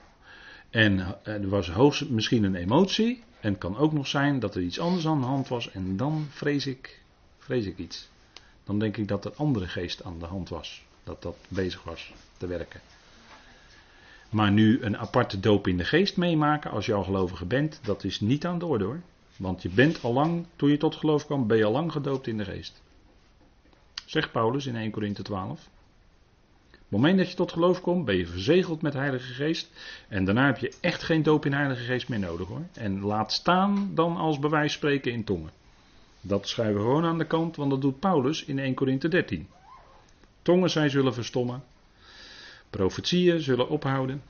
En 0.70 1.00
eh, 1.00 1.34
er 1.34 1.48
was 1.48 1.70
hoogst 1.70 2.08
misschien 2.08 2.44
een 2.44 2.54
emotie. 2.54 3.22
En 3.40 3.50
het 3.50 3.58
kan 3.58 3.76
ook 3.76 3.92
nog 3.92 4.06
zijn 4.06 4.38
dat 4.38 4.54
er 4.54 4.62
iets 4.62 4.78
anders 4.78 5.06
aan 5.06 5.20
de 5.20 5.26
hand 5.26 5.48
was. 5.48 5.70
En 5.70 5.96
dan 5.96 6.26
vrees 6.30 6.66
ik, 6.66 7.00
vrees 7.38 7.66
ik 7.66 7.78
iets. 7.78 8.08
Dan 8.64 8.78
denk 8.78 8.96
ik 8.96 9.08
dat 9.08 9.24
er 9.24 9.32
andere 9.36 9.66
geest 9.66 10.04
aan 10.04 10.18
de 10.18 10.24
hand 10.24 10.48
was. 10.48 10.84
Dat 11.04 11.22
dat 11.22 11.36
bezig 11.48 11.82
was 11.82 12.12
te 12.36 12.46
werken. 12.46 12.80
Maar 14.30 14.50
nu 14.50 14.82
een 14.82 14.98
aparte 14.98 15.40
doop 15.40 15.66
in 15.66 15.76
de 15.76 15.84
geest 15.84 16.16
meemaken 16.16 16.70
als 16.70 16.86
je 16.86 16.94
al 16.94 17.04
gelovige 17.04 17.44
bent, 17.44 17.80
dat 17.82 18.04
is 18.04 18.20
niet 18.20 18.46
aan 18.46 18.58
de 18.58 18.66
orde 18.66 18.84
hoor. 18.84 19.00
Want 19.36 19.62
je 19.62 19.68
bent 19.68 20.02
al 20.02 20.12
lang, 20.12 20.46
toen 20.56 20.70
je 20.70 20.76
tot 20.76 20.96
geloof 20.96 21.26
kwam, 21.26 21.46
ben 21.46 21.56
je 21.56 21.64
al 21.64 21.72
lang 21.72 21.92
gedoopt 21.92 22.26
in 22.26 22.38
de 22.38 22.44
geest. 22.44 22.82
Zegt 24.04 24.32
Paulus 24.32 24.66
in 24.66 24.76
1 24.76 24.90
Korinthe 24.90 25.22
12 25.22 25.68
het 26.94 27.02
moment 27.02 27.18
dat 27.18 27.30
je 27.30 27.36
tot 27.36 27.52
geloof 27.52 27.80
komt, 27.80 28.04
ben 28.04 28.16
je 28.16 28.26
verzegeld 28.26 28.82
met 28.82 28.92
Heilige 28.92 29.32
Geest. 29.32 29.70
En 30.08 30.24
daarna 30.24 30.46
heb 30.46 30.58
je 30.58 30.72
echt 30.80 31.02
geen 31.02 31.22
doop 31.22 31.44
in 31.44 31.52
Heilige 31.52 31.84
Geest 31.84 32.08
meer 32.08 32.18
nodig 32.18 32.48
hoor. 32.48 32.62
En 32.72 33.00
laat 33.00 33.32
staan 33.32 33.90
dan 33.94 34.16
als 34.16 34.38
bewijs 34.38 34.72
spreken 34.72 35.12
in 35.12 35.24
tongen. 35.24 35.50
Dat 36.20 36.48
schrijven 36.48 36.74
we 36.74 36.80
gewoon 36.80 37.04
aan 37.04 37.18
de 37.18 37.26
kant, 37.26 37.56
want 37.56 37.70
dat 37.70 37.80
doet 37.80 37.98
Paulus 37.98 38.44
in 38.44 38.58
1 38.58 38.74
Korinthe 38.74 39.08
13. 39.08 39.48
Tongen 40.42 40.70
zij 40.70 40.88
zullen 40.88 41.14
verstommen. 41.14 41.64
Profetieën 42.70 43.40
zullen 43.40 43.68
ophouden. 43.68 44.22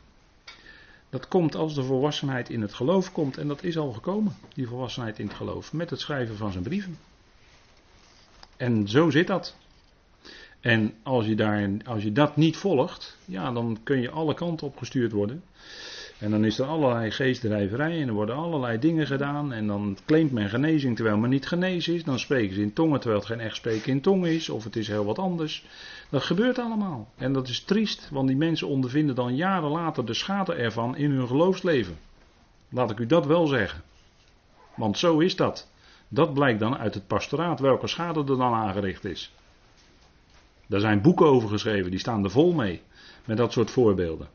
Dat 1.11 1.29
komt 1.29 1.55
als 1.55 1.75
de 1.75 1.83
volwassenheid 1.83 2.51
in 2.51 2.61
het 2.61 2.75
geloof 2.75 3.13
komt. 3.13 3.39
En 3.39 3.49
dat 3.49 3.63
is 3.63 3.79
al 3.79 3.93
gekomen, 3.93 4.37
die 4.55 4.69
volwassenheid 4.69 5.19
in 5.19 5.27
het 5.27 5.37
geloof. 5.37 5.73
Met 5.73 5.91
het 5.91 6.01
schrijven 6.01 6.37
van 6.37 6.53
zijn 6.53 6.65
brieven. 6.65 6.99
En 8.57 8.89
zo 8.89 9.11
zit 9.11 9.27
dat. 9.27 9.57
En 10.65 10.95
als 11.03 11.27
je, 11.27 11.35
daar, 11.35 11.71
als 11.85 12.03
je 12.03 12.13
dat 12.13 12.37
niet 12.37 12.57
volgt, 12.57 13.17
ja, 13.25 13.53
dan 13.53 13.79
kun 13.83 14.01
je 14.01 14.11
alle 14.11 14.35
kanten 14.35 14.67
op 14.67 14.77
gestuurd 14.77 15.13
worden. 15.13 15.43
En 16.19 16.31
dan 16.31 16.45
is 16.45 16.59
er 16.59 16.67
allerlei 16.67 17.11
geestdrijverij 17.11 18.01
en 18.01 18.09
er 18.09 18.15
worden 18.15 18.37
allerlei 18.37 18.79
dingen 18.79 19.07
gedaan. 19.07 19.53
En 19.53 19.67
dan 19.67 19.99
claimt 20.07 20.33
men 20.33 20.49
genezing 20.49 20.97
terwijl 20.97 21.17
men 21.17 21.31
niet 21.31 21.47
genezen 21.47 21.95
is. 21.95 22.05
Dan 22.05 22.19
spreken 22.19 22.55
ze 22.55 22.61
in 22.61 22.73
tongen 22.73 23.01
terwijl 23.01 23.21
het 23.21 23.31
geen 23.31 23.41
echt 23.41 23.57
spreken 23.57 23.93
in 23.93 24.01
tongen 24.01 24.31
is. 24.31 24.49
Of 24.49 24.65
het 24.65 24.77
is 24.77 24.89
heel 24.89 25.05
wat 25.05 25.19
anders. 25.19 25.67
Dat 26.11 26.23
gebeurt 26.23 26.59
allemaal. 26.59 27.09
En 27.17 27.33
dat 27.33 27.49
is 27.49 27.61
triest, 27.61 28.09
want 28.11 28.29
die 28.29 28.37
mensen 28.37 28.69
ondervinden 28.69 29.15
dan 29.15 29.37
jaren 29.37 29.71
later 29.71 30.07
de 30.07 30.15
schade 30.15 30.55
ervan 30.55 30.97
in 30.97 31.11
hun 31.11 31.27
geloofsleven. 31.27 31.99
Laat 32.69 32.91
ik 32.91 32.99
u 32.99 33.07
dat 33.07 33.27
wel 33.27 33.47
zeggen. 33.47 33.83
Want 34.77 34.99
zo 34.99 35.19
is 35.19 35.37
dat. 35.37 35.69
Dat 36.09 36.35
blijkt 36.35 36.61
dan 36.61 36.77
uit 36.77 36.95
het 36.95 37.07
pastoraat 37.07 37.61
welke 37.61 37.87
schade 37.87 38.21
er 38.21 38.27
dan 38.27 38.55
aangericht 38.55 39.05
is. 39.05 39.33
Daar 40.67 40.81
zijn 40.81 41.03
boeken 41.03 41.27
over 41.27 41.49
geschreven, 41.49 41.91
die 41.91 42.01
staan 42.01 42.25
er 42.25 42.31
vol 42.31 42.53
mee. 42.53 42.83
Met 43.25 43.37
dat 43.37 43.53
soort 43.53 43.71
voorbeelden. 43.71 44.29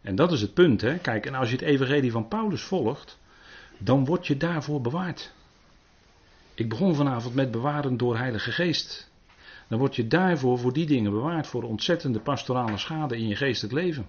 En 0.00 0.14
dat 0.14 0.32
is 0.32 0.40
het 0.40 0.54
punt, 0.54 0.80
hè. 0.80 0.98
Kijk, 0.98 1.26
en 1.26 1.34
als 1.34 1.50
je 1.50 1.56
het 1.56 1.64
evangelie 1.64 2.10
van 2.10 2.28
Paulus 2.28 2.62
volgt, 2.62 3.18
dan 3.78 4.04
word 4.04 4.26
je 4.26 4.36
daarvoor 4.36 4.80
bewaard. 4.80 5.32
Ik 6.54 6.68
begon 6.68 6.94
vanavond 6.94 7.34
met 7.34 7.50
bewaren 7.50 7.96
door 7.96 8.16
Heilige 8.16 8.52
Geest. 8.52 9.10
Dan 9.68 9.78
word 9.78 9.96
je 9.96 10.08
daarvoor 10.08 10.58
voor 10.58 10.72
die 10.72 10.86
dingen 10.86 11.12
bewaard, 11.12 11.46
voor 11.46 11.62
ontzettende 11.62 12.20
pastorale 12.20 12.78
schade 12.78 13.16
in 13.16 13.28
je 13.28 13.36
geestelijk 13.36 13.74
leven. 13.74 14.06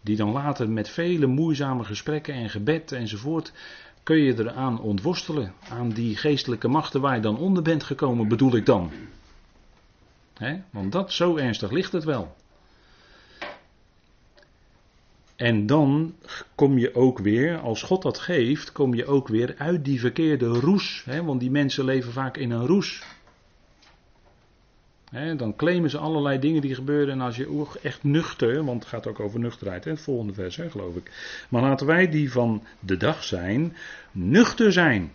Die 0.00 0.16
dan 0.16 0.30
later 0.30 0.70
met 0.70 0.88
vele 0.88 1.26
moeizame 1.26 1.84
gesprekken 1.84 2.34
en 2.34 2.50
gebed 2.50 2.92
enzovoort 2.92 3.52
kun 4.02 4.16
je 4.16 4.38
eraan 4.38 4.80
ontworstelen. 4.80 5.54
Aan 5.68 5.88
die 5.88 6.16
geestelijke 6.16 6.68
machten 6.68 7.00
waar 7.00 7.14
je 7.14 7.20
dan 7.20 7.38
onder 7.38 7.62
bent 7.62 7.82
gekomen, 7.84 8.28
bedoel 8.28 8.56
ik 8.56 8.66
dan. 8.66 8.90
Want 10.70 10.92
dat, 10.92 11.12
zo 11.12 11.36
ernstig 11.36 11.70
ligt 11.70 11.92
het 11.92 12.04
wel. 12.04 12.34
En 15.36 15.66
dan 15.66 16.14
kom 16.54 16.78
je 16.78 16.94
ook 16.94 17.18
weer, 17.18 17.58
als 17.58 17.82
God 17.82 18.02
dat 18.02 18.18
geeft, 18.18 18.72
kom 18.72 18.94
je 18.94 19.06
ook 19.06 19.28
weer 19.28 19.54
uit 19.58 19.84
die 19.84 20.00
verkeerde 20.00 20.46
roes. 20.46 21.04
want 21.24 21.40
die 21.40 21.50
mensen 21.50 21.84
leven 21.84 22.12
vaak 22.12 22.36
in 22.36 22.50
een 22.50 22.66
roes 22.66 23.02
dan 25.12 25.56
claimen 25.56 25.90
ze 25.90 25.98
allerlei 25.98 26.38
dingen 26.38 26.60
die 26.60 26.74
gebeuren. 26.74 27.14
En 27.14 27.20
als 27.20 27.36
je 27.36 27.66
echt 27.82 28.02
nuchter, 28.02 28.64
want 28.64 28.80
het 28.80 28.88
gaat 28.88 29.06
ook 29.06 29.20
over 29.20 29.40
nuchterheid, 29.40 29.84
het 29.84 30.00
volgende 30.00 30.32
vers, 30.32 30.56
geloof 30.56 30.96
ik. 30.96 31.10
Maar 31.48 31.62
laten 31.62 31.86
wij 31.86 32.08
die 32.08 32.32
van 32.32 32.62
de 32.80 32.96
dag 32.96 33.24
zijn, 33.24 33.76
nuchter 34.12 34.72
zijn. 34.72 35.12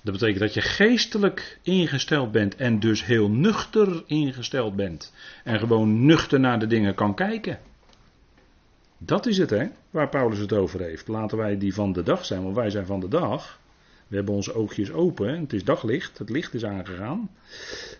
Dat 0.00 0.12
betekent 0.12 0.40
dat 0.40 0.54
je 0.54 0.60
geestelijk 0.60 1.58
ingesteld 1.62 2.32
bent 2.32 2.56
en 2.56 2.80
dus 2.80 3.04
heel 3.04 3.30
nuchter 3.30 4.02
ingesteld 4.06 4.76
bent. 4.76 5.14
En 5.44 5.58
gewoon 5.58 6.06
nuchter 6.06 6.40
naar 6.40 6.58
de 6.58 6.66
dingen 6.66 6.94
kan 6.94 7.14
kijken. 7.14 7.58
Dat 8.98 9.26
is 9.26 9.38
het, 9.38 9.50
hè, 9.50 9.66
waar 9.90 10.08
Paulus 10.08 10.38
het 10.38 10.52
over 10.52 10.80
heeft. 10.80 11.08
Laten 11.08 11.38
wij 11.38 11.58
die 11.58 11.74
van 11.74 11.92
de 11.92 12.02
dag 12.02 12.24
zijn, 12.24 12.42
want 12.42 12.54
wij 12.54 12.70
zijn 12.70 12.86
van 12.86 13.00
de 13.00 13.08
dag. 13.08 13.58
We 14.08 14.16
hebben 14.16 14.34
onze 14.34 14.54
oogjes 14.54 14.92
open, 14.92 15.40
het 15.40 15.52
is 15.52 15.64
daglicht, 15.64 16.18
het 16.18 16.30
licht 16.30 16.54
is 16.54 16.64
aangegaan. 16.64 17.30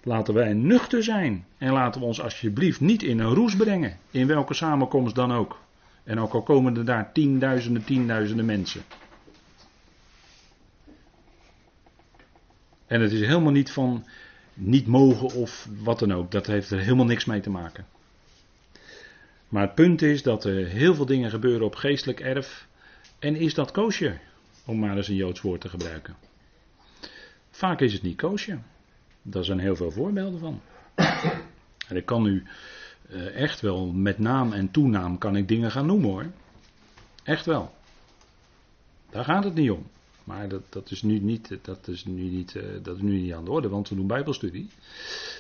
Laten 0.03 0.35
wij 0.35 0.53
nuchter 0.53 1.03
zijn 1.03 1.47
en 1.59 1.73
laten 1.73 2.01
we 2.01 2.07
ons 2.07 2.21
alsjeblieft 2.21 2.81
niet 2.81 3.03
in 3.03 3.19
een 3.19 3.35
roes 3.35 3.57
brengen, 3.57 3.99
in 4.11 4.27
welke 4.27 4.55
samenkomst 4.55 5.15
dan 5.15 5.33
ook. 5.33 5.61
En 6.05 6.21
ook 6.21 6.33
al 6.33 6.43
komen 6.43 6.77
er 6.77 6.85
daar 6.85 7.13
tienduizenden, 7.13 7.85
tienduizenden 7.85 8.45
mensen. 8.45 8.83
En 12.87 13.01
het 13.01 13.13
is 13.13 13.21
helemaal 13.21 13.53
niet 13.53 13.71
van 13.71 14.05
niet 14.55 14.87
mogen 14.87 15.33
of 15.33 15.69
wat 15.83 15.99
dan 15.99 16.13
ook, 16.13 16.31
dat 16.31 16.47
heeft 16.47 16.71
er 16.71 16.79
helemaal 16.79 17.05
niks 17.05 17.25
mee 17.25 17.41
te 17.41 17.51
maken. 17.51 17.87
Maar 19.49 19.63
het 19.63 19.75
punt 19.75 20.03
is 20.03 20.23
dat 20.23 20.45
er 20.45 20.67
heel 20.67 20.95
veel 20.95 21.07
dingen 21.07 21.31
gebeuren 21.31 21.67
op 21.67 21.75
geestelijk 21.75 22.21
erf. 22.21 22.67
En 23.19 23.37
is 23.37 23.55
dat 23.55 23.71
koosje? 23.71 24.19
Om 24.69 24.79
maar 24.79 24.97
eens 24.97 25.09
een 25.09 25.15
Joods 25.15 25.41
woord 25.41 25.61
te 25.61 25.69
gebruiken. 25.69 26.17
Vaak 27.51 27.81
is 27.81 27.93
het 27.93 28.03
niet 28.03 28.17
koosje. 28.17 28.59
Daar 29.23 29.45
zijn 29.45 29.59
heel 29.59 29.77
veel 29.77 29.91
voorbeelden 29.91 30.41
van. 30.41 30.61
En 31.89 31.97
ik 31.97 32.07
kan 32.07 32.27
u 32.27 32.43
eh, 33.09 33.35
echt 33.35 33.61
wel 33.61 33.93
met 33.93 34.19
naam 34.19 34.53
en 34.53 34.71
toenaam 34.71 35.19
kan 35.19 35.37
ik 35.37 35.49
dingen 35.49 35.71
gaan 35.71 35.87
noemen 35.87 36.11
hoor. 36.11 36.27
Echt 37.25 37.47
wel. 37.47 37.75
Daar 39.11 39.25
gaat 39.25 39.45
het 39.45 39.55
niet 39.55 39.71
om. 39.71 39.87
Maar 40.25 40.49
dat, 40.49 40.63
dat, 40.69 40.91
is 40.91 41.03
nu 41.03 41.19
niet, 41.19 41.59
dat, 41.63 41.89
is 41.89 42.05
nu 42.05 42.23
niet, 42.23 42.57
eh, 42.57 42.65
dat 42.83 42.97
is 42.97 43.03
nu 43.03 43.21
niet 43.21 43.33
aan 43.33 43.45
de 43.45 43.51
orde, 43.51 43.69
want 43.69 43.89
we 43.89 43.95
doen 43.95 44.07
Bijbelstudie. 44.07 44.69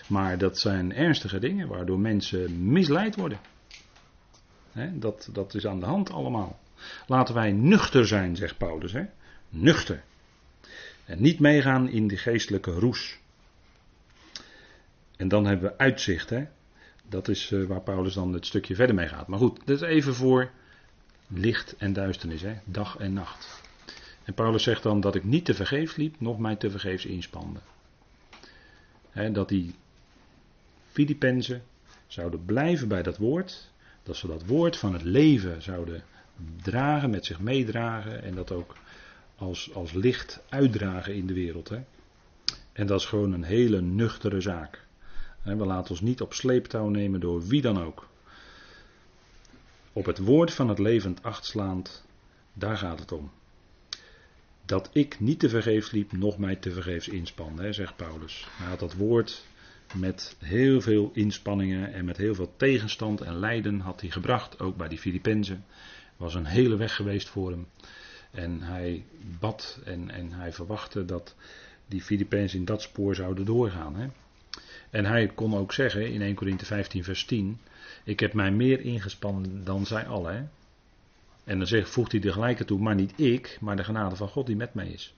Maar 0.06 0.38
dat 0.38 0.58
zijn 0.58 0.94
ernstige 0.94 1.38
dingen 1.38 1.68
waardoor 1.68 1.98
mensen 1.98 2.72
misleid 2.72 3.16
worden. 3.16 3.38
dat, 4.92 5.28
dat 5.32 5.54
is 5.54 5.66
aan 5.66 5.80
de 5.80 5.86
hand 5.86 6.10
allemaal. 6.10 6.58
Laten 7.06 7.34
wij 7.34 7.52
nuchter 7.52 8.06
zijn, 8.06 8.36
zegt 8.36 8.58
Paulus. 8.58 8.92
He. 8.92 9.04
Nuchter. 9.48 10.02
En 11.04 11.22
niet 11.22 11.38
meegaan 11.38 11.88
in 11.88 12.08
die 12.08 12.18
geestelijke 12.18 12.70
roes. 12.70 13.18
En 15.16 15.28
dan 15.28 15.46
hebben 15.46 15.70
we 15.70 15.78
uitzicht. 15.78 16.30
Hè? 16.30 16.44
Dat 17.08 17.28
is 17.28 17.50
eh, 17.52 17.64
waar 17.64 17.80
Paulus 17.80 18.14
dan 18.14 18.32
het 18.32 18.46
stukje 18.46 18.74
verder 18.74 18.94
mee 18.94 19.08
gaat. 19.08 19.26
Maar 19.26 19.38
goed, 19.38 19.60
dat 19.64 19.82
is 19.82 19.88
even 19.88 20.14
voor 20.14 20.50
licht 21.26 21.76
en 21.76 21.92
duisternis. 21.92 22.42
Hè? 22.42 22.54
Dag 22.64 22.96
en 22.98 23.12
nacht. 23.12 23.62
En 24.24 24.34
Paulus 24.34 24.62
zegt 24.62 24.82
dan 24.82 25.00
dat 25.00 25.14
ik 25.14 25.24
niet 25.24 25.44
te 25.44 25.54
vergeefs 25.54 25.96
liep, 25.96 26.20
nog 26.20 26.38
mij 26.38 26.56
te 26.56 26.70
vergeefs 26.70 27.04
inspande. 27.04 27.60
dat 29.32 29.48
die 29.48 29.74
Filippenzen 30.90 31.62
zouden 32.06 32.44
blijven 32.44 32.88
bij 32.88 33.02
dat 33.02 33.16
woord. 33.16 33.70
Dat 34.02 34.16
ze 34.16 34.26
dat 34.26 34.46
woord 34.46 34.76
van 34.76 34.92
het 34.92 35.02
leven 35.02 35.62
zouden 35.62 36.02
dragen, 36.62 37.10
met 37.10 37.24
zich 37.24 37.40
meedragen. 37.40 38.22
En 38.22 38.34
dat 38.34 38.52
ook 38.52 38.76
als, 39.38 39.74
als 39.74 39.92
licht 39.92 40.40
uitdragen 40.48 41.14
in 41.14 41.26
de 41.26 41.34
wereld. 41.34 41.68
Hè. 41.68 41.80
En 42.72 42.86
dat 42.86 43.00
is 43.00 43.06
gewoon 43.06 43.32
een 43.32 43.42
hele 43.42 43.80
nuchtere 43.80 44.40
zaak. 44.40 44.86
We 45.42 45.66
laten 45.66 45.90
ons 45.90 46.00
niet 46.00 46.20
op 46.20 46.34
sleeptouw 46.34 46.88
nemen 46.88 47.20
door 47.20 47.46
wie 47.46 47.62
dan 47.62 47.82
ook. 47.82 48.08
Op 49.92 50.06
het 50.06 50.18
woord 50.18 50.52
van 50.52 50.68
het 50.68 50.78
levend 50.78 51.22
achtslaand, 51.22 52.04
daar 52.52 52.76
gaat 52.76 52.98
het 52.98 53.12
om 53.12 53.30
dat 54.68 54.90
ik 54.92 55.20
niet 55.20 55.40
te 55.40 55.48
vergeefs 55.48 55.90
liep, 55.90 56.12
nog 56.12 56.38
mij 56.38 56.56
te 56.56 56.70
vergeefs 56.70 57.08
inspan, 57.08 57.60
zegt 57.70 57.96
Paulus. 57.96 58.46
Hij 58.50 58.66
had 58.66 58.78
dat 58.78 58.94
woord 58.94 59.44
met 59.94 60.36
heel 60.38 60.80
veel 60.80 61.10
inspanningen 61.14 61.92
en 61.92 62.04
met 62.04 62.16
heel 62.16 62.34
veel 62.34 62.52
tegenstand 62.56 63.20
en 63.20 63.38
lijden 63.38 63.80
had 63.80 64.00
hij 64.00 64.10
gebracht, 64.10 64.60
ook 64.60 64.76
bij 64.76 64.88
die 64.88 64.98
Filippenzen. 64.98 65.64
was 66.16 66.34
een 66.34 66.44
hele 66.44 66.76
weg 66.76 66.94
geweest 66.94 67.28
voor 67.28 67.50
hem. 67.50 67.66
En 68.30 68.62
hij 68.62 69.04
bad 69.38 69.80
en, 69.84 70.10
en 70.10 70.32
hij 70.32 70.52
verwachtte 70.52 71.04
dat 71.04 71.34
die 71.86 72.02
Filippenzen 72.02 72.58
in 72.58 72.64
dat 72.64 72.82
spoor 72.82 73.14
zouden 73.14 73.44
doorgaan. 73.44 73.96
Hè. 73.96 74.08
En 74.90 75.04
hij 75.04 75.26
kon 75.26 75.54
ook 75.54 75.72
zeggen 75.72 76.12
in 76.12 76.22
1 76.22 76.34
Corinthië 76.34 76.66
15 76.66 77.04
vers 77.04 77.24
10, 77.24 77.58
ik 78.04 78.20
heb 78.20 78.32
mij 78.32 78.50
meer 78.50 78.80
ingespannen 78.80 79.64
dan 79.64 79.86
zij 79.86 80.06
allen. 80.06 80.50
En 81.44 81.58
dan 81.58 81.66
zegt, 81.66 81.90
voegt 81.90 82.12
hij 82.12 82.20
er 82.20 82.32
gelijk 82.32 82.62
toe, 82.62 82.80
maar 82.80 82.94
niet 82.94 83.20
ik, 83.20 83.58
maar 83.60 83.76
de 83.76 83.84
genade 83.84 84.16
van 84.16 84.28
God 84.28 84.46
die 84.46 84.56
met 84.56 84.74
mij 84.74 84.88
is. 84.88 85.14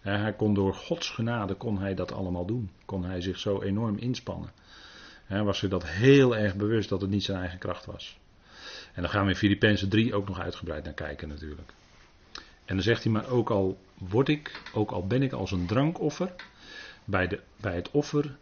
Hij 0.00 0.32
kon 0.32 0.54
door 0.54 0.74
Gods 0.74 1.10
genade 1.10 1.54
kon 1.54 1.78
hij 1.78 1.94
dat 1.94 2.12
allemaal 2.12 2.46
doen. 2.46 2.70
Kon 2.84 3.04
hij 3.04 3.20
zich 3.20 3.38
zo 3.38 3.62
enorm 3.62 3.98
inspannen. 3.98 4.52
Hij 5.24 5.42
was 5.42 5.58
zich 5.58 5.70
dat 5.70 5.86
heel 5.86 6.36
erg 6.36 6.54
bewust 6.54 6.88
dat 6.88 7.00
het 7.00 7.10
niet 7.10 7.24
zijn 7.24 7.38
eigen 7.38 7.58
kracht 7.58 7.86
was. 7.86 8.18
En 8.94 9.02
dan 9.02 9.10
gaan 9.10 9.24
we 9.24 9.30
in 9.30 9.36
Filippenzen 9.36 9.88
3 9.88 10.14
ook 10.14 10.28
nog 10.28 10.40
uitgebreid 10.40 10.84
naar 10.84 10.92
kijken 10.92 11.28
natuurlijk. 11.28 11.72
En 12.64 12.74
dan 12.74 12.82
zegt 12.82 13.02
hij, 13.02 13.12
maar 13.12 13.28
ook 13.28 13.50
al 13.50 13.78
word 13.98 14.28
ik, 14.28 14.62
ook 14.74 14.90
al 14.90 15.06
ben 15.06 15.22
ik 15.22 15.32
als 15.32 15.50
een 15.50 15.66
drankoffer, 15.66 16.34
bij, 17.04 17.26
de, 17.28 17.40
bij 17.60 17.74
het 17.74 17.90
offer 17.90 18.36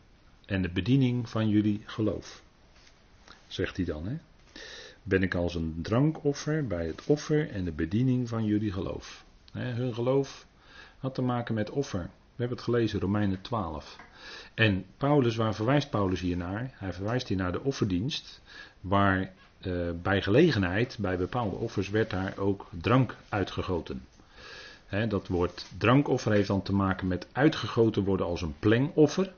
en 0.47 0.63
de 0.63 0.71
bediening 0.71 1.29
van 1.29 1.49
jullie 1.49 1.83
geloof. 1.85 2.43
Zegt 3.47 3.77
hij 3.77 3.87
dan, 3.87 4.07
hè 4.07 4.17
ben 5.03 5.23
ik 5.23 5.35
als 5.35 5.55
een 5.55 5.79
drankoffer 5.83 6.67
bij 6.67 6.87
het 6.87 7.07
offer 7.07 7.51
en 7.51 7.65
de 7.65 7.73
bediening 7.73 8.29
van 8.29 8.45
jullie 8.45 8.73
geloof. 8.73 9.25
hun 9.53 9.95
geloof 9.95 10.47
had 10.99 11.15
te 11.15 11.23
maken 11.23 11.55
met 11.55 11.71
offer. 11.71 12.01
We 12.03 12.39
hebben 12.39 12.57
het 12.57 12.67
gelezen, 12.67 13.01
Romeinen 13.01 13.41
12. 13.41 13.97
En 14.55 14.85
Paulus, 14.97 15.37
waar 15.37 15.55
verwijst 15.55 15.91
Paulus 15.91 16.21
hier 16.21 16.37
naar? 16.37 16.71
Hij 16.75 16.93
verwijst 16.93 17.29
hier 17.29 17.37
naar 17.37 17.53
de 17.53 17.63
offerdienst, 17.63 18.41
waar 18.81 19.33
eh, 19.61 19.73
bij 20.03 20.23
gelegenheid, 20.23 20.97
bij 21.01 21.17
bepaalde 21.17 21.57
offers, 21.57 21.91
werd 21.91 22.11
daar 22.11 22.39
ook 22.39 22.69
drank 22.81 23.17
uitgegoten. 23.29 24.07
Dat 25.09 25.29
woord 25.29 25.67
drankoffer 25.79 26.33
heeft 26.33 26.49
dan 26.49 26.63
te 26.63 26.75
maken 26.75 27.07
met 27.07 27.27
uitgegoten 27.33 28.05
worden 28.05 28.27
als 28.27 28.43
een 28.43 28.55
plengoffer. 28.59 29.33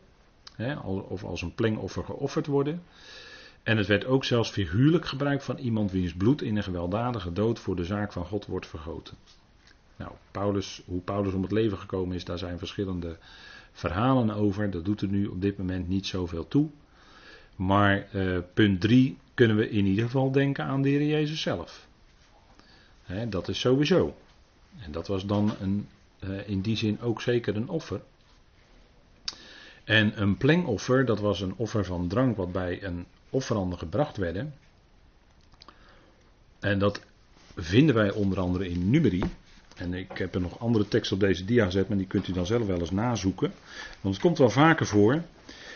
of 1.08 1.24
als 1.24 1.42
een 1.42 1.54
plengoffer 1.54 2.04
geofferd 2.04 2.46
worden. 2.46 2.82
En 3.62 3.76
het 3.76 3.86
werd 3.86 4.04
ook 4.04 4.24
zelfs 4.24 4.50
figuurlijk 4.50 5.06
gebruikt 5.06 5.44
van 5.44 5.58
iemand 5.58 5.90
wiens 5.90 6.14
bloed 6.14 6.42
in 6.42 6.56
een 6.56 6.62
gewelddadige 6.62 7.32
dood 7.32 7.58
voor 7.58 7.76
de 7.76 7.84
zaak 7.84 8.12
van 8.12 8.24
God 8.24 8.46
wordt 8.46 8.66
vergoten. 8.66 9.16
Nou, 9.96 10.12
Paulus, 10.30 10.82
hoe 10.86 11.00
Paulus 11.00 11.32
om 11.32 11.42
het 11.42 11.52
leven 11.52 11.78
gekomen 11.78 12.16
is, 12.16 12.24
daar 12.24 12.38
zijn 12.38 12.58
verschillende 12.58 13.16
verhalen 13.72 14.30
over. 14.30 14.70
Dat 14.70 14.84
doet 14.84 15.00
er 15.00 15.08
nu 15.08 15.26
op 15.26 15.40
dit 15.40 15.58
moment 15.58 15.88
niet 15.88 16.06
zoveel 16.06 16.48
toe. 16.48 16.68
Maar 17.56 18.06
uh, 18.14 18.38
punt 18.54 18.80
3 18.80 19.18
kunnen 19.34 19.56
we 19.56 19.70
in 19.70 19.86
ieder 19.86 20.04
geval 20.04 20.30
denken 20.30 20.64
aan 20.64 20.82
de 20.82 20.88
Heer 20.88 21.06
Jezus 21.06 21.40
zelf. 21.40 21.86
dat 23.28 23.48
is 23.48 23.60
sowieso. 23.60 24.14
En 24.80 24.92
dat 24.92 25.06
was 25.06 25.26
dan 25.26 25.54
een, 25.60 25.88
uh, 26.24 26.48
in 26.48 26.60
die 26.60 26.76
zin 26.76 27.00
ook 27.00 27.20
zeker 27.20 27.56
een 27.56 27.68
offer. 27.68 28.00
En 29.84 30.20
een 30.22 30.36
plengoffer, 30.36 31.04
dat 31.04 31.20
was 31.20 31.40
een 31.40 31.54
offer 31.56 31.84
van 31.84 32.08
drank 32.08 32.36
wat 32.36 32.52
bij 32.52 32.82
een 32.82 33.06
offeranden 33.30 33.78
gebracht 33.78 34.16
werden. 34.16 34.54
En 36.60 36.78
dat 36.78 37.00
vinden 37.56 37.94
wij 37.94 38.10
onder 38.10 38.38
andere 38.38 38.68
in 38.68 38.90
Numeri. 38.90 39.22
En 39.76 39.94
ik 39.94 40.18
heb 40.18 40.34
er 40.34 40.40
nog 40.40 40.58
andere 40.58 40.88
teksten 40.88 41.16
op 41.16 41.22
deze 41.22 41.44
dia 41.44 41.64
gezet, 41.64 41.88
maar 41.88 41.96
die 41.96 42.06
kunt 42.06 42.28
u 42.28 42.32
dan 42.32 42.46
zelf 42.46 42.66
wel 42.66 42.78
eens 42.78 42.90
nazoeken. 42.90 43.52
Want 44.00 44.14
het 44.14 44.24
komt 44.24 44.38
wel 44.38 44.50
vaker 44.50 44.86
voor. 44.86 45.22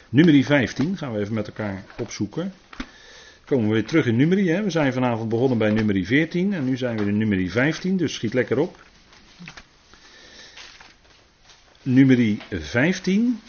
Numeri 0.08 0.44
15 0.44 0.96
gaan 0.96 1.12
we 1.12 1.20
even 1.20 1.34
met 1.34 1.46
elkaar 1.46 1.84
opzoeken. 1.98 2.52
Komen 3.44 3.68
we 3.68 3.72
weer 3.72 3.87
terug 3.87 4.06
in 4.06 4.16
Numeri. 4.16 4.48
Hè. 4.50 4.62
We 4.62 4.70
zijn 4.70 4.92
vanavond 4.92 5.28
begonnen 5.28 5.58
bij 5.58 5.70
Numeri 5.70 6.06
14 6.06 6.52
en 6.52 6.64
nu 6.64 6.76
zijn 6.76 6.96
we 6.96 7.04
in 7.04 7.16
Numeri 7.18 7.50
15, 7.50 7.96
dus 7.96 8.14
schiet 8.14 8.34
lekker 8.34 8.58
op. 8.58 8.87
Numeri 11.88 12.38
15. 12.51 13.40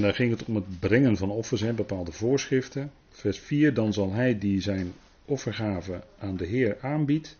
En 0.00 0.06
daar 0.06 0.14
ging 0.14 0.30
het 0.30 0.44
om 0.44 0.54
het 0.54 0.78
brengen 0.78 1.16
van 1.16 1.30
offers, 1.30 1.60
hè, 1.60 1.72
bepaalde 1.72 2.12
voorschriften. 2.12 2.92
Vers 3.08 3.38
4, 3.38 3.74
dan 3.74 3.92
zal 3.92 4.12
hij 4.12 4.38
die 4.38 4.60
zijn 4.60 4.92
offergave 5.24 6.02
aan 6.18 6.36
de 6.36 6.46
Heer 6.46 6.76
aanbiedt, 6.80 7.38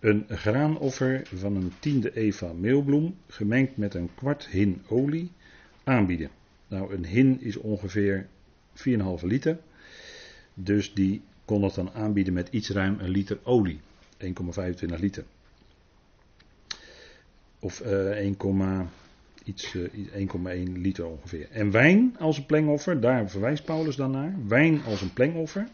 een 0.00 0.24
graanoffer 0.28 1.22
van 1.34 1.56
een 1.56 1.72
tiende 1.78 2.16
eva 2.16 2.52
meelbloem, 2.52 3.16
gemengd 3.26 3.76
met 3.76 3.94
een 3.94 4.10
kwart 4.14 4.46
hin 4.46 4.82
olie, 4.88 5.30
aanbieden. 5.84 6.30
Nou, 6.68 6.94
een 6.94 7.04
hin 7.04 7.40
is 7.40 7.56
ongeveer 7.56 8.26
4,5 8.74 8.84
liter. 9.22 9.58
Dus 10.54 10.94
die 10.94 11.22
kon 11.44 11.60
dat 11.60 11.74
dan 11.74 11.92
aanbieden 11.92 12.32
met 12.32 12.48
iets 12.50 12.70
ruim 12.70 12.96
een 12.98 13.10
liter 13.10 13.38
olie. 13.42 13.80
1,25 14.18 14.30
liter. 14.98 15.24
Of 17.58 17.80
uh, 17.80 18.10
1, 18.10 18.36
iets 19.50 19.76
1,1 19.76 20.46
eh, 20.46 20.62
liter 20.74 21.06
ongeveer. 21.06 21.48
En 21.50 21.70
wijn 21.70 22.16
als 22.18 22.36
een 22.36 22.46
plengoffer, 22.46 23.00
daar 23.00 23.30
verwijst 23.30 23.64
Paulus 23.64 23.96
dan 23.96 24.10
naar. 24.10 24.34
Wijn 24.48 24.82
als 24.84 25.00
een 25.00 25.12
plengoffer. 25.12 25.68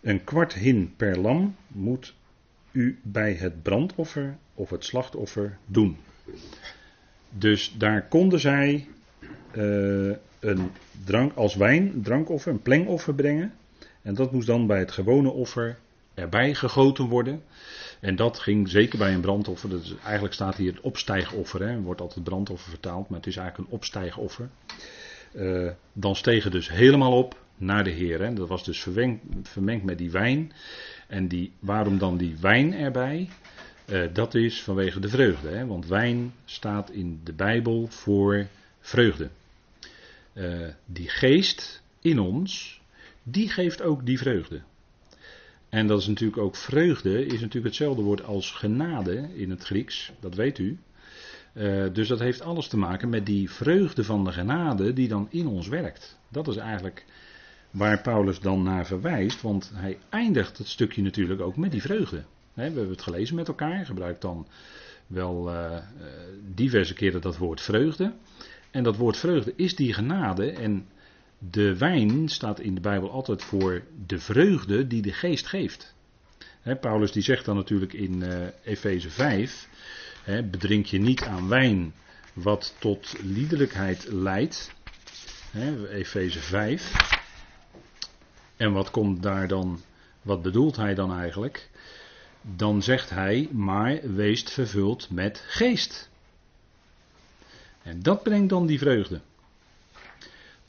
Een 0.00 0.24
kwart 0.24 0.54
hin 0.54 0.92
per 0.96 1.18
lam 1.18 1.54
moet 1.68 2.14
u 2.72 2.98
bij 3.02 3.32
het 3.32 3.62
brandoffer 3.62 4.36
of 4.54 4.70
het 4.70 4.84
slachtoffer 4.84 5.58
doen. 5.66 5.96
Dus 7.28 7.74
daar 7.78 8.08
konden 8.08 8.40
zij 8.40 8.88
uh, 9.52 10.14
een 10.40 10.70
drank 11.04 11.32
als 11.34 11.54
wijn, 11.54 12.02
drankoffer, 12.02 12.52
een 12.52 12.62
plengoffer 12.62 13.14
brengen. 13.14 13.52
En 14.02 14.14
dat 14.14 14.32
moest 14.32 14.46
dan 14.46 14.66
bij 14.66 14.78
het 14.78 14.90
gewone 14.90 15.30
offer 15.30 15.78
erbij 16.14 16.54
gegoten 16.54 17.08
worden. 17.08 17.42
En 18.02 18.16
dat 18.16 18.38
ging 18.38 18.68
zeker 18.68 18.98
bij 18.98 19.14
een 19.14 19.20
brandoffer. 19.20 19.70
Eigenlijk 20.02 20.34
staat 20.34 20.56
hier 20.56 20.72
het 20.72 20.80
opstijgoffer. 20.80 21.62
Hè. 21.62 21.80
Wordt 21.80 22.00
altijd 22.00 22.24
brandoffer 22.24 22.70
vertaald, 22.70 23.08
maar 23.08 23.18
het 23.18 23.28
is 23.28 23.36
eigenlijk 23.36 23.68
een 23.68 23.74
opstijgoffer. 23.74 24.48
Uh, 25.34 25.70
dan 25.92 26.16
stegen 26.16 26.50
dus 26.50 26.68
helemaal 26.68 27.12
op 27.12 27.40
naar 27.56 27.84
de 27.84 27.90
Heer. 27.90 28.20
Hè. 28.20 28.32
Dat 28.32 28.48
was 28.48 28.64
dus 28.64 28.80
vermengd, 28.80 29.22
vermengd 29.42 29.84
met 29.84 29.98
die 29.98 30.10
wijn. 30.10 30.52
En 31.06 31.28
die, 31.28 31.52
waarom 31.58 31.98
dan 31.98 32.16
die 32.16 32.36
wijn 32.40 32.74
erbij? 32.74 33.28
Uh, 33.86 34.02
dat 34.12 34.34
is 34.34 34.62
vanwege 34.62 35.00
de 35.00 35.08
vreugde, 35.08 35.48
hè? 35.48 35.66
want 35.66 35.86
wijn 35.86 36.34
staat 36.44 36.90
in 36.90 37.20
de 37.24 37.32
Bijbel 37.32 37.86
voor 37.86 38.46
vreugde. 38.80 39.28
Uh, 40.34 40.68
die 40.86 41.08
geest 41.08 41.82
in 42.00 42.18
ons, 42.18 42.80
die 43.22 43.48
geeft 43.48 43.82
ook 43.82 44.06
die 44.06 44.18
vreugde. 44.18 44.60
En 45.72 45.86
dat 45.86 46.00
is 46.00 46.06
natuurlijk 46.06 46.42
ook 46.42 46.56
vreugde, 46.56 47.26
is 47.26 47.40
natuurlijk 47.40 47.64
hetzelfde 47.64 48.02
woord 48.02 48.24
als 48.24 48.50
genade 48.50 49.28
in 49.34 49.50
het 49.50 49.64
Grieks, 49.64 50.12
dat 50.20 50.34
weet 50.34 50.58
u. 50.58 50.78
Uh, 51.52 51.84
dus 51.92 52.08
dat 52.08 52.18
heeft 52.18 52.40
alles 52.40 52.68
te 52.68 52.76
maken 52.76 53.08
met 53.08 53.26
die 53.26 53.50
vreugde 53.50 54.04
van 54.04 54.24
de 54.24 54.32
genade 54.32 54.92
die 54.92 55.08
dan 55.08 55.26
in 55.30 55.46
ons 55.46 55.68
werkt. 55.68 56.18
Dat 56.28 56.48
is 56.48 56.56
eigenlijk 56.56 57.04
waar 57.70 58.00
Paulus 58.00 58.40
dan 58.40 58.62
naar 58.62 58.86
verwijst, 58.86 59.42
want 59.42 59.70
hij 59.74 59.98
eindigt 60.08 60.58
het 60.58 60.68
stukje 60.68 61.02
natuurlijk 61.02 61.40
ook 61.40 61.56
met 61.56 61.70
die 61.70 61.82
vreugde. 61.82 62.24
we 62.54 62.62
hebben 62.62 62.88
het 62.88 63.02
gelezen 63.02 63.36
met 63.36 63.48
elkaar, 63.48 63.86
gebruikt 63.86 64.20
dan 64.20 64.46
wel 65.06 65.52
uh, 65.52 65.76
diverse 66.54 66.94
keren 66.94 67.20
dat 67.20 67.36
woord 67.36 67.60
vreugde. 67.60 68.12
En 68.70 68.82
dat 68.82 68.96
woord 68.96 69.16
vreugde 69.16 69.52
is 69.56 69.76
die 69.76 69.92
genade 69.92 70.50
en 70.50 70.86
de 71.50 71.76
wijn 71.78 72.28
staat 72.28 72.60
in 72.60 72.74
de 72.74 72.80
Bijbel 72.80 73.10
altijd 73.10 73.42
voor 73.42 73.82
de 74.06 74.18
vreugde 74.18 74.86
die 74.86 75.02
de 75.02 75.12
geest 75.12 75.46
geeft. 75.46 75.94
Paulus 76.80 77.12
die 77.12 77.22
zegt 77.22 77.44
dan 77.44 77.56
natuurlijk 77.56 77.92
in 77.92 78.20
uh, 78.20 78.46
Efeze 78.64 79.10
5, 79.10 79.68
bedrink 80.24 80.86
je 80.86 80.98
niet 80.98 81.22
aan 81.22 81.48
wijn 81.48 81.94
wat 82.32 82.74
tot 82.78 83.14
liederlijkheid 83.22 84.06
leidt. 84.10 84.72
Efeze 85.90 86.40
5. 86.40 86.92
En 88.56 88.72
wat 88.72 88.90
komt 88.90 89.22
daar 89.22 89.48
dan, 89.48 89.80
wat 90.22 90.42
bedoelt 90.42 90.76
hij 90.76 90.94
dan 90.94 91.12
eigenlijk? 91.18 91.70
Dan 92.42 92.82
zegt 92.82 93.10
hij, 93.10 93.48
maar 93.52 94.14
wees 94.14 94.42
vervuld 94.42 95.10
met 95.10 95.44
geest. 95.46 96.10
En 97.82 98.02
dat 98.02 98.22
brengt 98.22 98.48
dan 98.48 98.66
die 98.66 98.78
vreugde. 98.78 99.20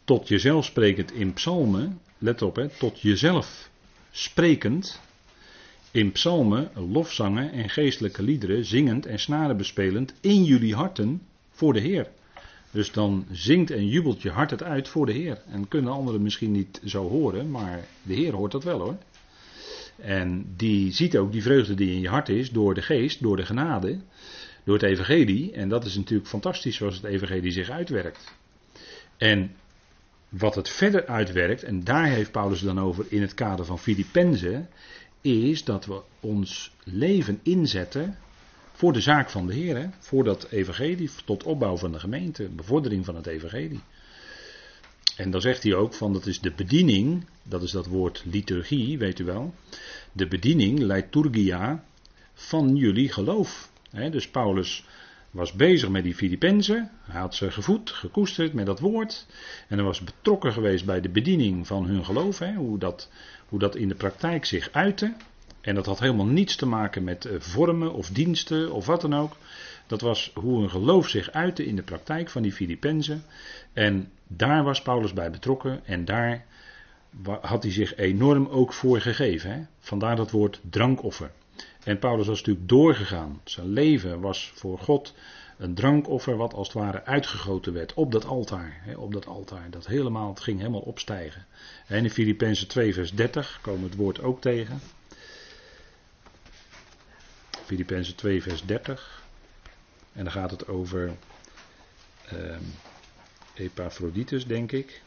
Tot 0.03 0.27
jezelf 0.27 0.65
sprekend 0.65 1.11
in 1.11 1.33
psalmen, 1.33 1.99
let 2.17 2.41
op 2.41 2.55
hè, 2.55 2.69
tot 2.69 3.01
jezelf 3.01 3.69
sprekend. 4.11 5.01
In 5.91 6.11
psalmen, 6.11 6.71
lofzangen 6.75 7.51
en 7.51 7.69
geestelijke 7.69 8.23
liederen, 8.23 8.65
zingend 8.65 9.05
en 9.05 9.19
snaren 9.19 9.57
bespelend 9.57 10.13
in 10.21 10.43
jullie 10.43 10.75
harten 10.75 11.21
voor 11.51 11.73
de 11.73 11.79
Heer. 11.79 12.07
Dus 12.71 12.91
dan 12.91 13.25
zingt 13.31 13.71
en 13.71 13.87
jubelt 13.87 14.21
je 14.21 14.29
hart 14.29 14.51
het 14.51 14.63
uit 14.63 14.87
voor 14.87 15.05
de 15.05 15.11
Heer. 15.11 15.41
En 15.47 15.67
kunnen 15.67 15.91
anderen 15.91 16.21
misschien 16.21 16.51
niet 16.51 16.81
zo 16.85 17.09
horen, 17.09 17.51
maar 17.51 17.85
de 18.01 18.13
Heer 18.13 18.33
hoort 18.33 18.51
dat 18.51 18.63
wel 18.63 18.79
hoor. 18.79 18.97
En 19.95 20.53
die 20.55 20.91
ziet 20.91 21.17
ook 21.17 21.31
die 21.31 21.41
vreugde 21.41 21.73
die 21.73 21.91
in 21.91 21.99
je 21.99 22.09
hart 22.09 22.29
is 22.29 22.51
door 22.51 22.73
de 22.73 22.81
geest, 22.81 23.21
door 23.21 23.35
de 23.35 23.45
genade, 23.45 23.99
door 24.63 24.73
het 24.73 24.83
evangelie. 24.83 25.51
En 25.51 25.69
dat 25.69 25.85
is 25.85 25.95
natuurlijk 25.95 26.29
fantastisch 26.29 26.75
zoals 26.75 26.95
het 26.95 27.03
evangelie 27.03 27.51
zich 27.51 27.69
uitwerkt. 27.69 28.33
En 29.17 29.51
wat 30.37 30.55
het 30.55 30.69
verder 30.69 31.05
uitwerkt, 31.05 31.63
en 31.63 31.83
daar 31.83 32.07
heeft 32.07 32.31
Paulus 32.31 32.59
dan 32.59 32.79
over 32.79 33.05
in 33.09 33.21
het 33.21 33.33
kader 33.33 33.65
van 33.65 33.79
Filippenzen, 33.79 34.69
is 35.21 35.63
dat 35.63 35.85
we 35.85 36.01
ons 36.19 36.71
leven 36.83 37.39
inzetten 37.43 38.17
voor 38.71 38.93
de 38.93 39.01
zaak 39.01 39.29
van 39.29 39.47
de 39.47 39.53
Heer, 39.53 39.89
voor 39.99 40.23
dat 40.23 40.47
evangelie, 40.49 41.09
tot 41.25 41.43
opbouw 41.43 41.77
van 41.77 41.91
de 41.91 41.99
gemeente, 41.99 42.49
bevordering 42.49 43.05
van 43.05 43.15
het 43.15 43.27
evangelie. 43.27 43.81
En 45.17 45.31
dan 45.31 45.41
zegt 45.41 45.63
hij 45.63 45.73
ook 45.73 45.93
van 45.93 46.13
dat 46.13 46.25
is 46.25 46.39
de 46.39 46.51
bediening, 46.51 47.25
dat 47.43 47.63
is 47.63 47.71
dat 47.71 47.85
woord 47.85 48.23
liturgie, 48.25 48.97
weet 48.97 49.19
u 49.19 49.23
wel. 49.23 49.53
De 50.11 50.27
bediening, 50.27 50.79
liturgia, 50.79 51.83
van 52.33 52.75
jullie 52.75 53.11
geloof. 53.11 53.71
dus 53.91 54.29
Paulus 54.29 54.85
was 55.33 55.51
bezig 55.51 55.89
met 55.89 56.03
die 56.03 56.15
Filippenzen. 56.15 56.91
Hij 57.01 57.19
had 57.19 57.35
ze 57.35 57.51
gevoed, 57.51 57.89
gekoesterd 57.89 58.53
met 58.53 58.65
dat 58.65 58.79
woord. 58.79 59.25
En 59.67 59.77
hij 59.77 59.85
was 59.85 60.03
betrokken 60.03 60.53
geweest 60.53 60.85
bij 60.85 61.01
de 61.01 61.09
bediening 61.09 61.67
van 61.67 61.85
hun 61.85 62.05
geloof. 62.05 62.39
hoe, 62.39 62.77
dat, 62.77 63.09
hoe 63.49 63.59
dat 63.59 63.75
in 63.75 63.87
de 63.87 63.95
praktijk 63.95 64.45
zich 64.45 64.69
uitte. 64.71 65.13
En 65.61 65.75
dat 65.75 65.85
had 65.85 65.99
helemaal 65.99 66.25
niets 66.25 66.55
te 66.55 66.65
maken 66.65 67.03
met 67.03 67.25
eh, 67.25 67.39
vormen 67.39 67.93
of 67.93 68.09
diensten 68.09 68.71
of 68.71 68.85
wat 68.85 69.01
dan 69.01 69.15
ook. 69.15 69.35
Dat 69.87 70.01
was 70.01 70.31
hoe 70.33 70.63
een 70.63 70.69
geloof 70.69 71.09
zich 71.09 71.31
uitte 71.31 71.65
in 71.65 71.75
de 71.75 71.83
praktijk 71.83 72.29
van 72.29 72.41
die 72.41 72.53
Filippenzen. 72.53 73.23
En 73.73 74.11
daar 74.27 74.63
was 74.63 74.81
Paulus 74.81 75.13
bij 75.13 75.31
betrokken 75.31 75.85
en 75.85 76.05
daar 76.05 76.45
had 77.41 77.63
hij 77.63 77.71
zich 77.71 77.95
enorm 77.95 78.47
ook 78.47 78.73
voor 78.73 79.01
gegeven. 79.01 79.51
Hè? 79.51 79.61
Vandaar 79.79 80.15
dat 80.15 80.31
woord 80.31 80.61
drankoffer. 80.69 81.31
En 81.83 81.99
Paulus 81.99 82.27
was 82.27 82.37
natuurlijk 82.37 82.67
doorgegaan. 82.67 83.41
Zijn 83.43 83.67
leven 83.67 84.19
was 84.19 84.51
voor 84.55 84.79
God 84.79 85.13
een 85.57 85.73
drankoffer 85.73 86.37
wat 86.37 86.53
als 86.53 86.67
het 86.67 86.77
ware 86.77 87.05
uitgegoten 87.05 87.73
werd 87.73 87.93
op 87.93 88.11
dat 88.11 88.25
altaar. 88.25 88.79
Hè, 88.81 88.95
op 88.95 89.13
dat 89.13 89.25
altaar. 89.25 89.69
Dat 89.69 89.87
helemaal, 89.87 90.29
het 90.29 90.39
ging 90.39 90.59
helemaal 90.59 90.81
opstijgen. 90.81 91.45
En 91.87 92.03
in 92.03 92.09
Filippenzen 92.09 92.67
2 92.67 92.93
vers 92.93 93.11
30 93.11 93.59
komen 93.61 93.81
we 93.81 93.87
het 93.87 93.95
woord 93.95 94.21
ook 94.21 94.41
tegen. 94.41 94.81
Filippenzen 97.65 98.15
2, 98.15 98.41
vers 98.41 98.65
30. 98.65 99.23
En 100.13 100.23
dan 100.23 100.33
gaat 100.33 100.51
het 100.51 100.67
over 100.67 101.13
uh, 102.33 102.57
Epaphroditus, 103.53 104.47
denk 104.47 104.71
ik. 104.71 105.01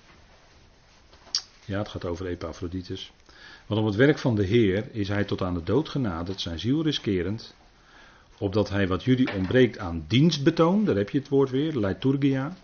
Ja, 1.65 1.79
het 1.79 1.89
gaat 1.89 2.05
over 2.05 2.27
Epaphroditus. 2.27 3.13
Want 3.67 3.81
om 3.81 3.87
het 3.87 3.97
werk 3.97 4.19
van 4.19 4.35
de 4.35 4.45
Heer 4.45 4.89
is 4.93 5.09
hij 5.09 5.25
tot 5.25 5.43
aan 5.43 5.55
de 5.55 5.63
dood 5.63 5.89
genaderd, 5.89 6.41
zijn 6.41 6.59
ziel 6.59 6.83
riskerend, 6.83 7.55
opdat 8.39 8.69
hij 8.69 8.89
wat 8.89 9.05
jullie 9.05 9.35
ontbreekt 9.35 9.79
aan 9.79 10.05
dienstbetoon, 10.09 10.85
daar 10.85 10.97
heb 10.97 11.11
je 11.11 11.19
het 11.19 11.29
woord 11.29 11.51
weer, 11.51 11.77
liturgia, 11.77 12.57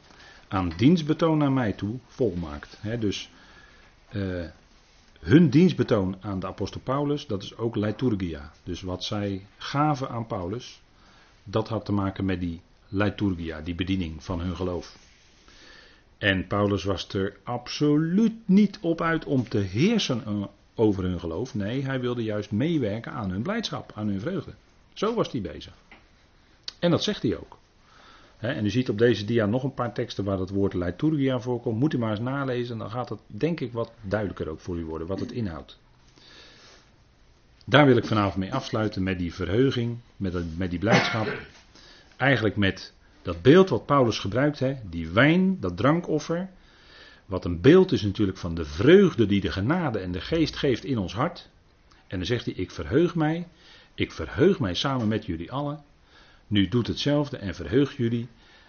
aan 0.48 0.72
dienstbetoon 0.76 1.38
naar 1.38 1.52
mij 1.52 1.72
toe 1.72 1.98
volmaakt. 2.06 2.78
Dus 2.98 3.30
uh, 4.12 4.44
hun 5.20 5.50
dienstbetoon 5.50 6.16
aan 6.20 6.40
de 6.40 6.46
apostel 6.46 6.80
Paulus, 6.80 7.26
dat 7.26 7.42
is 7.42 7.56
ook 7.56 7.76
liturgia. 7.76 8.52
Dus 8.62 8.82
wat 8.82 9.04
zij 9.04 9.46
gaven 9.56 10.08
aan 10.08 10.26
Paulus, 10.26 10.82
dat 11.44 11.68
had 11.68 11.84
te 11.84 11.92
maken 11.92 12.24
met 12.24 12.40
die 12.40 12.60
liturgia, 12.88 13.60
die 13.60 13.74
bediening 13.74 14.24
van 14.24 14.40
hun 14.40 14.56
geloof. 14.56 14.96
En 16.18 16.46
Paulus 16.46 16.84
was 16.84 17.08
er 17.08 17.36
absoluut 17.42 18.34
niet 18.44 18.78
op 18.80 19.00
uit 19.00 19.24
om 19.24 19.48
te 19.48 19.58
heersen 19.58 20.24
eh, 20.26 20.42
over 20.74 21.04
hun 21.04 21.20
geloof. 21.20 21.54
Nee, 21.54 21.84
hij 21.84 22.00
wilde 22.00 22.22
juist 22.22 22.50
meewerken 22.50 23.12
aan 23.12 23.30
hun 23.30 23.42
blijdschap, 23.42 23.92
aan 23.94 24.08
hun 24.08 24.20
vreugde. 24.20 24.52
Zo 24.92 25.14
was 25.14 25.32
hij 25.32 25.40
bezig. 25.40 25.74
En 26.78 26.90
dat 26.90 27.02
zegt 27.02 27.22
hij 27.22 27.36
ook 27.36 27.60
en 28.42 28.64
u 28.64 28.70
ziet 28.70 28.88
op 28.88 28.98
deze 28.98 29.24
dia 29.24 29.46
nog 29.46 29.62
een 29.62 29.74
paar 29.74 29.94
teksten 29.94 30.24
waar 30.24 30.38
het 30.38 30.50
woord 30.50 30.74
liturgia 30.74 31.40
voorkomt. 31.40 31.78
Moet 31.78 31.92
u 31.92 31.98
maar 31.98 32.10
eens 32.10 32.20
nalezen, 32.20 32.78
dan 32.78 32.90
gaat 32.90 33.08
het 33.08 33.18
denk 33.26 33.60
ik 33.60 33.72
wat 33.72 33.92
duidelijker 34.00 34.48
ook 34.48 34.60
voor 34.60 34.78
u 34.78 34.84
worden 34.84 35.06
wat 35.06 35.20
het 35.20 35.32
inhoudt. 35.32 35.78
Daar 37.64 37.86
wil 37.86 37.96
ik 37.96 38.04
vanavond 38.04 38.36
mee 38.36 38.54
afsluiten 38.54 39.02
met 39.02 39.18
die 39.18 39.34
verheuging, 39.34 39.98
met, 40.16 40.58
met 40.58 40.70
die 40.70 40.78
blijdschap. 40.78 41.26
Eigenlijk 42.16 42.56
met 42.56 42.92
dat 43.22 43.42
beeld 43.42 43.68
wat 43.68 43.86
Paulus 43.86 44.18
gebruikt, 44.18 44.58
hè, 44.58 44.74
die 44.90 45.08
wijn, 45.08 45.60
dat 45.60 45.76
drankoffer. 45.76 46.48
Wat 47.26 47.44
een 47.44 47.60
beeld 47.60 47.92
is 47.92 48.02
natuurlijk 48.02 48.38
van 48.38 48.54
de 48.54 48.64
vreugde 48.64 49.26
die 49.26 49.40
de 49.40 49.52
genade 49.52 49.98
en 49.98 50.12
de 50.12 50.20
geest 50.20 50.56
geeft 50.56 50.84
in 50.84 50.98
ons 50.98 51.14
hart. 51.14 51.48
En 52.06 52.16
dan 52.16 52.26
zegt 52.26 52.44
hij, 52.44 52.54
ik 52.54 52.70
verheug 52.70 53.14
mij, 53.14 53.48
ik 53.94 54.12
verheug 54.12 54.58
mij 54.58 54.74
samen 54.74 55.08
met 55.08 55.26
jullie 55.26 55.52
allen 55.52 55.84
nu 56.52 56.68
doet 56.68 56.86
hetzelfde 56.86 57.36
en 57.36 57.54
verheug 57.54 57.96
jullie. 57.96 58.28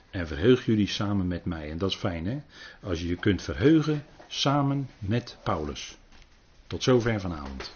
En 0.10 0.28
verheug 0.28 0.66
jullie 0.66 0.88
samen 0.88 1.28
met 1.28 1.46
mij. 1.46 1.72
En 1.72 1.78
dat 1.78 1.90
is 1.90 1.96
fijn 1.96 2.26
hè. 2.26 2.42
Als 2.82 3.02
je 3.02 3.08
je 3.08 3.16
kunt 3.16 3.42
verheugen 3.42 4.06
samen 4.28 4.90
met 5.00 5.38
Paulus. 5.44 5.98
Tot 6.68 6.84
zover 6.84 7.20
vanavond. 7.20 7.74